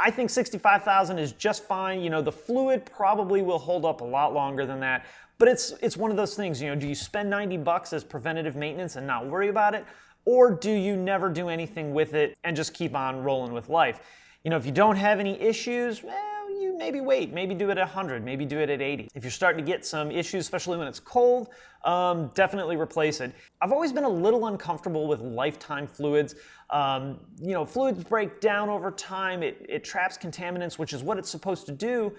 I 0.04 0.12
think 0.12 0.30
65,000 0.30 1.18
is 1.18 1.32
just 1.32 1.64
fine. 1.64 2.02
You 2.02 2.10
know, 2.10 2.22
the 2.22 2.32
fluid 2.32 2.86
probably 2.86 3.42
will 3.42 3.58
hold 3.58 3.86
up 3.86 4.02
a 4.02 4.04
lot 4.04 4.34
longer 4.34 4.66
than 4.66 4.82
that. 4.82 5.06
But 5.38 5.48
it's 5.48 5.72
it's 5.82 5.96
one 5.96 6.12
of 6.12 6.18
those 6.18 6.36
things, 6.36 6.62
you 6.62 6.68
know, 6.68 6.76
do 6.76 6.86
you 6.88 6.94
spend 6.94 7.30
90 7.30 7.58
bucks 7.58 7.94
as 7.94 8.04
preventative 8.04 8.58
maintenance 8.58 8.98
and 8.98 9.08
not 9.08 9.28
worry 9.28 9.48
about 9.48 9.74
it? 9.74 9.86
Or 10.26 10.52
do 10.52 10.72
you 10.72 10.98
never 10.98 11.30
do 11.30 11.48
anything 11.48 11.94
with 11.94 12.16
it 12.16 12.38
and 12.44 12.54
just 12.54 12.74
keep 12.74 12.96
on 12.96 13.24
rolling 13.24 13.54
with 13.54 13.70
life? 13.70 14.02
You 14.44 14.52
know, 14.52 14.58
if 14.58 14.66
you 14.66 14.74
don't 14.74 14.98
have 14.98 15.22
any 15.22 15.40
issues, 15.40 16.04
you 16.04 16.12
maybe 16.84 17.00
wait, 17.00 17.32
maybe 17.32 17.56
do 17.56 17.70
it 17.70 17.78
at 17.78 17.88
100, 17.88 18.26
maybe 18.26 18.46
do 18.46 18.60
it 18.60 18.70
at 18.70 18.82
80. 18.82 19.08
If 19.16 19.24
you're 19.24 19.32
starting 19.32 19.64
to 19.64 19.72
get 19.72 19.86
some 19.86 20.12
issues, 20.12 20.42
especially 20.42 20.78
when 20.78 20.86
it's 20.86 21.00
cold, 21.00 21.48
um, 21.86 22.30
definitely 22.34 22.76
replace 22.76 23.22
it. 23.22 23.34
I've 23.62 23.72
always 23.72 23.94
been 23.94 24.04
a 24.04 24.10
little 24.10 24.48
uncomfortable 24.48 25.08
with 25.08 25.22
lifetime 25.22 25.88
fluids. 25.88 26.36
Um, 26.72 27.22
you 27.40 27.54
know, 27.54 27.66
fluids 27.66 28.04
break 28.04 28.42
down 28.42 28.68
over 28.68 28.92
time, 28.92 29.44
it, 29.44 29.66
it 29.70 29.86
traps 29.86 30.18
contaminants, 30.18 30.78
which 30.78 30.92
is 30.92 31.02
what 31.02 31.18
it's 31.18 31.30
supposed 31.30 31.66
to 31.68 31.72
do. 31.72 32.14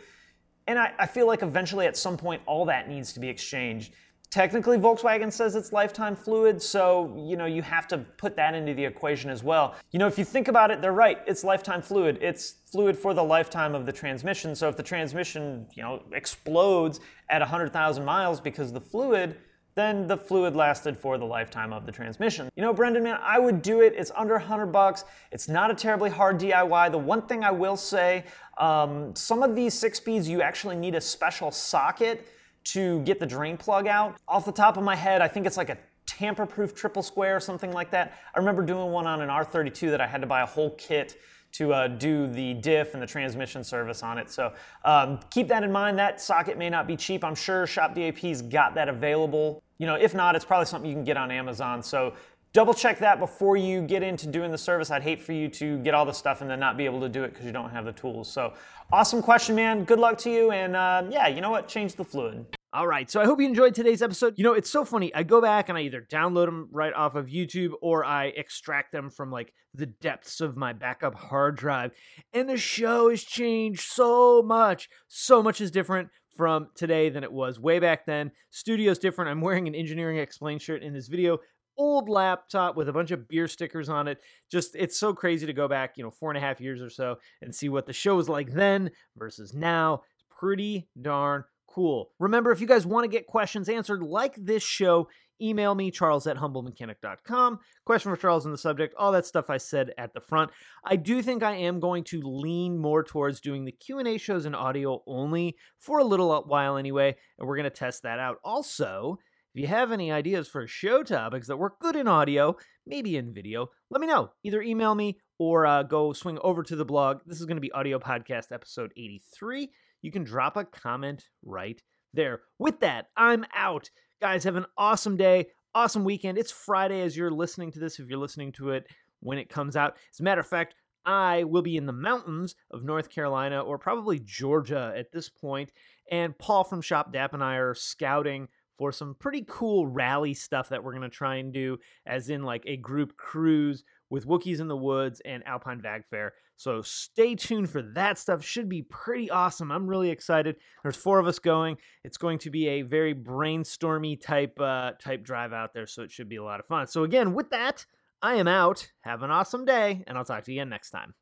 And 0.66 0.78
I, 0.78 0.92
I, 0.98 1.06
feel 1.06 1.26
like 1.26 1.42
eventually 1.42 1.86
at 1.86 1.94
some 1.94 2.16
point 2.16 2.40
all 2.46 2.64
that 2.64 2.88
needs 2.88 3.12
to 3.12 3.20
be 3.20 3.28
exchanged. 3.28 3.92
Technically, 4.34 4.78
Volkswagen 4.78 5.32
says 5.32 5.54
it's 5.54 5.72
lifetime 5.72 6.16
fluid, 6.16 6.60
so 6.60 7.14
you 7.16 7.36
know 7.36 7.46
you 7.46 7.62
have 7.62 7.86
to 7.86 7.98
put 7.98 8.34
that 8.34 8.52
into 8.52 8.74
the 8.74 8.84
equation 8.84 9.30
as 9.30 9.44
well. 9.44 9.76
You 9.92 10.00
know, 10.00 10.08
if 10.08 10.18
you 10.18 10.24
think 10.24 10.48
about 10.48 10.72
it, 10.72 10.82
they're 10.82 10.90
right. 10.90 11.18
It's 11.28 11.44
lifetime 11.44 11.80
fluid. 11.80 12.18
It's 12.20 12.56
fluid 12.66 12.98
for 12.98 13.14
the 13.14 13.22
lifetime 13.22 13.76
of 13.76 13.86
the 13.86 13.92
transmission. 13.92 14.56
So 14.56 14.68
if 14.68 14.76
the 14.76 14.82
transmission, 14.82 15.68
you 15.76 15.84
know, 15.84 16.02
explodes 16.10 16.98
at 17.30 17.42
100,000 17.42 18.04
miles 18.04 18.40
because 18.40 18.72
the 18.72 18.80
fluid 18.80 19.36
then 19.76 20.06
the 20.06 20.16
fluid 20.16 20.54
lasted 20.54 20.96
for 20.96 21.18
the 21.18 21.24
lifetime 21.24 21.72
of 21.72 21.84
the 21.84 21.90
transmission. 21.90 22.48
You 22.54 22.62
know, 22.62 22.72
Brendan, 22.72 23.02
man, 23.02 23.18
I 23.20 23.40
would 23.40 23.60
do 23.60 23.80
it. 23.80 23.92
It's 23.96 24.12
under 24.14 24.34
100 24.34 24.66
bucks. 24.66 25.04
It's 25.32 25.48
not 25.48 25.68
a 25.68 25.74
terribly 25.74 26.10
hard 26.10 26.38
DIY. 26.38 26.92
The 26.92 26.98
one 26.98 27.22
thing 27.22 27.42
I 27.42 27.50
will 27.50 27.76
say, 27.76 28.24
um, 28.58 29.16
some 29.16 29.42
of 29.42 29.56
these 29.56 29.74
six 29.74 29.98
speeds, 29.98 30.28
you 30.28 30.42
actually 30.42 30.76
need 30.76 30.94
a 30.94 31.00
special 31.00 31.50
socket 31.50 32.28
to 32.64 33.00
get 33.00 33.20
the 33.20 33.26
drain 33.26 33.56
plug 33.56 33.86
out. 33.86 34.16
Off 34.26 34.44
the 34.44 34.52
top 34.52 34.76
of 34.76 34.84
my 34.84 34.96
head, 34.96 35.20
I 35.22 35.28
think 35.28 35.46
it's 35.46 35.56
like 35.56 35.70
a 35.70 35.78
tamper-proof 36.06 36.74
triple 36.74 37.02
square 37.02 37.36
or 37.36 37.40
something 37.40 37.72
like 37.72 37.90
that. 37.90 38.18
I 38.34 38.38
remember 38.38 38.64
doing 38.64 38.90
one 38.90 39.06
on 39.06 39.20
an 39.20 39.28
R32 39.28 39.90
that 39.90 40.00
I 40.00 40.06
had 40.06 40.20
to 40.20 40.26
buy 40.26 40.42
a 40.42 40.46
whole 40.46 40.70
kit 40.70 41.18
to 41.52 41.72
uh, 41.72 41.86
do 41.86 42.26
the 42.26 42.54
diff 42.54 42.94
and 42.94 43.02
the 43.02 43.06
transmission 43.06 43.62
service 43.62 44.02
on 44.02 44.18
it. 44.18 44.28
So 44.28 44.52
um, 44.84 45.20
keep 45.30 45.46
that 45.48 45.62
in 45.62 45.70
mind. 45.70 45.98
That 45.98 46.20
socket 46.20 46.58
may 46.58 46.68
not 46.68 46.88
be 46.88 46.96
cheap. 46.96 47.22
I'm 47.22 47.36
sure 47.36 47.64
Shop 47.66 47.94
DAP's 47.94 48.42
got 48.42 48.74
that 48.74 48.88
available. 48.88 49.62
You 49.78 49.86
know, 49.86 49.94
if 49.94 50.14
not, 50.14 50.34
it's 50.34 50.44
probably 50.44 50.66
something 50.66 50.90
you 50.90 50.96
can 50.96 51.04
get 51.04 51.16
on 51.16 51.30
Amazon. 51.30 51.80
So 51.82 52.14
double 52.54 52.72
check 52.72 53.00
that 53.00 53.18
before 53.18 53.56
you 53.56 53.82
get 53.82 54.02
into 54.02 54.28
doing 54.28 54.52
the 54.52 54.58
service. 54.58 54.90
I'd 54.90 55.02
hate 55.02 55.20
for 55.20 55.32
you 55.32 55.48
to 55.48 55.78
get 55.78 55.92
all 55.92 56.06
the 56.06 56.12
stuff 56.12 56.40
and 56.40 56.48
then 56.48 56.60
not 56.60 56.76
be 56.76 56.84
able 56.84 57.00
to 57.00 57.08
do 57.08 57.24
it 57.24 57.32
because 57.32 57.44
you 57.44 57.52
don't 57.52 57.70
have 57.70 57.84
the 57.84 57.92
tools. 57.92 58.32
So 58.32 58.54
awesome 58.92 59.20
question, 59.20 59.56
man. 59.56 59.84
Good 59.84 59.98
luck 59.98 60.16
to 60.18 60.30
you. 60.30 60.52
And 60.52 60.76
uh, 60.76 61.02
yeah, 61.10 61.26
you 61.26 61.40
know 61.40 61.50
what? 61.50 61.66
Change 61.68 61.96
the 61.96 62.04
fluid. 62.04 62.46
All 62.72 62.88
right, 62.88 63.08
so 63.08 63.20
I 63.20 63.24
hope 63.24 63.40
you 63.40 63.46
enjoyed 63.46 63.72
today's 63.72 64.02
episode. 64.02 64.34
You 64.36 64.42
know, 64.42 64.52
it's 64.52 64.68
so 64.68 64.84
funny. 64.84 65.14
I 65.14 65.22
go 65.22 65.40
back 65.40 65.68
and 65.68 65.78
I 65.78 65.82
either 65.82 66.04
download 66.10 66.46
them 66.46 66.68
right 66.72 66.92
off 66.92 67.14
of 67.14 67.26
YouTube 67.26 67.70
or 67.80 68.04
I 68.04 68.26
extract 68.26 68.90
them 68.90 69.10
from 69.10 69.30
like 69.30 69.52
the 69.74 69.86
depths 69.86 70.40
of 70.40 70.56
my 70.56 70.72
backup 70.72 71.14
hard 71.14 71.56
drive. 71.56 71.92
And 72.32 72.48
the 72.48 72.56
show 72.56 73.10
has 73.10 73.22
changed 73.22 73.82
so 73.82 74.42
much. 74.42 74.88
So 75.06 75.40
much 75.40 75.60
is 75.60 75.70
different 75.70 76.08
from 76.36 76.68
today 76.74 77.10
than 77.10 77.22
it 77.22 77.32
was 77.32 77.60
way 77.60 77.78
back 77.78 78.06
then. 78.06 78.32
Studio's 78.50 78.98
different. 78.98 79.30
I'm 79.30 79.40
wearing 79.40 79.68
an 79.68 79.74
Engineering 79.76 80.18
Explained 80.18 80.62
shirt 80.62 80.82
in 80.82 80.92
this 80.92 81.06
video 81.06 81.38
old 81.76 82.08
laptop 82.08 82.76
with 82.76 82.88
a 82.88 82.92
bunch 82.92 83.10
of 83.10 83.28
beer 83.28 83.48
stickers 83.48 83.88
on 83.88 84.08
it. 84.08 84.20
Just 84.50 84.74
it's 84.76 84.98
so 84.98 85.12
crazy 85.12 85.46
to 85.46 85.52
go 85.52 85.68
back, 85.68 85.96
you 85.96 86.04
know, 86.04 86.10
four 86.10 86.30
and 86.30 86.38
a 86.38 86.40
half 86.40 86.60
years 86.60 86.82
or 86.82 86.90
so 86.90 87.16
and 87.42 87.54
see 87.54 87.68
what 87.68 87.86
the 87.86 87.92
show 87.92 88.16
was 88.16 88.28
like 88.28 88.52
then 88.52 88.90
versus 89.16 89.54
now. 89.54 90.02
It's 90.14 90.24
pretty 90.30 90.88
darn 91.00 91.44
cool. 91.66 92.10
Remember, 92.18 92.52
if 92.52 92.60
you 92.60 92.66
guys 92.66 92.86
want 92.86 93.04
to 93.04 93.08
get 93.08 93.26
questions 93.26 93.68
answered 93.68 94.02
like 94.02 94.34
this 94.36 94.62
show, 94.62 95.08
email 95.42 95.74
me 95.74 95.90
charles 95.90 96.26
at 96.26 96.36
humblemechanic.com 96.36 97.58
question 97.84 98.10
for 98.10 98.16
charles 98.16 98.46
in 98.46 98.52
the 98.52 98.58
subject 98.58 98.94
all 98.96 99.10
that 99.10 99.26
stuff 99.26 99.50
i 99.50 99.56
said 99.56 99.92
at 99.98 100.14
the 100.14 100.20
front 100.20 100.50
i 100.84 100.94
do 100.94 101.20
think 101.22 101.42
i 101.42 101.54
am 101.54 101.80
going 101.80 102.04
to 102.04 102.20
lean 102.22 102.78
more 102.78 103.02
towards 103.02 103.40
doing 103.40 103.64
the 103.64 103.72
q&a 103.72 104.16
shows 104.16 104.46
in 104.46 104.54
audio 104.54 105.02
only 105.06 105.56
for 105.78 105.98
a 105.98 106.04
little 106.04 106.44
while 106.46 106.76
anyway 106.76 107.14
and 107.38 107.48
we're 107.48 107.56
going 107.56 107.64
to 107.64 107.70
test 107.70 108.04
that 108.04 108.20
out 108.20 108.38
also 108.44 109.18
if 109.54 109.60
you 109.60 109.68
have 109.68 109.92
any 109.92 110.10
ideas 110.10 110.48
for 110.48 110.66
show 110.66 111.04
topics 111.04 111.46
that 111.46 111.58
work 111.58 111.78
good 111.78 111.94
in 111.94 112.08
audio, 112.08 112.56
maybe 112.88 113.16
in 113.16 113.32
video, 113.32 113.68
let 113.88 114.00
me 114.00 114.06
know. 114.08 114.32
Either 114.42 114.60
email 114.60 114.96
me 114.96 115.20
or 115.38 115.64
uh, 115.64 115.84
go 115.84 116.12
swing 116.12 116.40
over 116.42 116.64
to 116.64 116.74
the 116.74 116.84
blog. 116.84 117.20
This 117.24 117.38
is 117.38 117.46
going 117.46 117.56
to 117.56 117.60
be 117.60 117.70
Audio 117.70 118.00
Podcast 118.00 118.50
episode 118.50 118.90
83. 118.96 119.70
You 120.02 120.10
can 120.10 120.24
drop 120.24 120.56
a 120.56 120.64
comment 120.64 121.26
right 121.44 121.80
there. 122.12 122.40
With 122.58 122.80
that, 122.80 123.06
I'm 123.16 123.44
out. 123.54 123.90
Guys, 124.20 124.42
have 124.42 124.56
an 124.56 124.66
awesome 124.76 125.16
day, 125.16 125.46
awesome 125.72 126.02
weekend. 126.02 126.36
It's 126.36 126.50
Friday 126.50 127.02
as 127.02 127.16
you're 127.16 127.30
listening 127.30 127.70
to 127.72 127.78
this, 127.78 128.00
if 128.00 128.08
you're 128.08 128.18
listening 128.18 128.50
to 128.54 128.70
it 128.70 128.88
when 129.20 129.38
it 129.38 129.48
comes 129.48 129.76
out. 129.76 129.94
As 130.12 130.18
a 130.18 130.24
matter 130.24 130.40
of 130.40 130.48
fact, 130.48 130.74
I 131.06 131.44
will 131.44 131.62
be 131.62 131.76
in 131.76 131.86
the 131.86 131.92
mountains 131.92 132.56
of 132.72 132.82
North 132.82 133.08
Carolina 133.08 133.60
or 133.60 133.78
probably 133.78 134.18
Georgia 134.18 134.92
at 134.96 135.12
this 135.12 135.28
point. 135.28 135.70
and 136.10 136.36
Paul 136.38 136.64
from 136.64 136.82
Shop 136.82 137.12
DAP 137.12 137.34
and 137.34 137.44
I 137.44 137.54
are 137.54 137.74
scouting 137.74 138.48
for 138.76 138.92
some 138.92 139.14
pretty 139.18 139.44
cool 139.48 139.86
rally 139.86 140.34
stuff 140.34 140.68
that 140.68 140.82
we're 140.82 140.92
going 140.92 141.02
to 141.02 141.08
try 141.08 141.36
and 141.36 141.52
do, 141.52 141.78
as 142.06 142.28
in 142.28 142.42
like 142.42 142.64
a 142.66 142.76
group 142.76 143.16
cruise 143.16 143.84
with 144.10 144.26
Wookiees 144.26 144.60
in 144.60 144.68
the 144.68 144.76
Woods 144.76 145.20
and 145.24 145.46
Alpine 145.46 145.80
Vag 145.80 146.04
Fair. 146.06 146.34
So 146.56 146.82
stay 146.82 147.34
tuned 147.34 147.70
for 147.70 147.82
that 147.94 148.18
stuff. 148.18 148.44
Should 148.44 148.68
be 148.68 148.82
pretty 148.82 149.30
awesome. 149.30 149.72
I'm 149.72 149.86
really 149.86 150.10
excited. 150.10 150.56
There's 150.82 150.96
four 150.96 151.18
of 151.18 151.26
us 151.26 151.38
going. 151.38 151.78
It's 152.04 152.16
going 152.16 152.38
to 152.40 152.50
be 152.50 152.68
a 152.68 152.82
very 152.82 153.14
brainstormy 153.14 154.20
type 154.20 154.60
uh, 154.60 154.92
type 155.00 155.24
drive 155.24 155.52
out 155.52 155.74
there, 155.74 155.86
so 155.86 156.02
it 156.02 156.12
should 156.12 156.28
be 156.28 156.36
a 156.36 156.44
lot 156.44 156.60
of 156.60 156.66
fun. 156.66 156.86
So 156.86 157.02
again, 157.04 157.34
with 157.34 157.50
that, 157.50 157.86
I 158.22 158.36
am 158.36 158.48
out. 158.48 158.90
Have 159.00 159.22
an 159.22 159.30
awesome 159.30 159.64
day, 159.64 160.04
and 160.06 160.16
I'll 160.16 160.24
talk 160.24 160.44
to 160.44 160.52
you 160.52 160.60
again 160.60 160.68
next 160.68 160.90
time. 160.90 161.14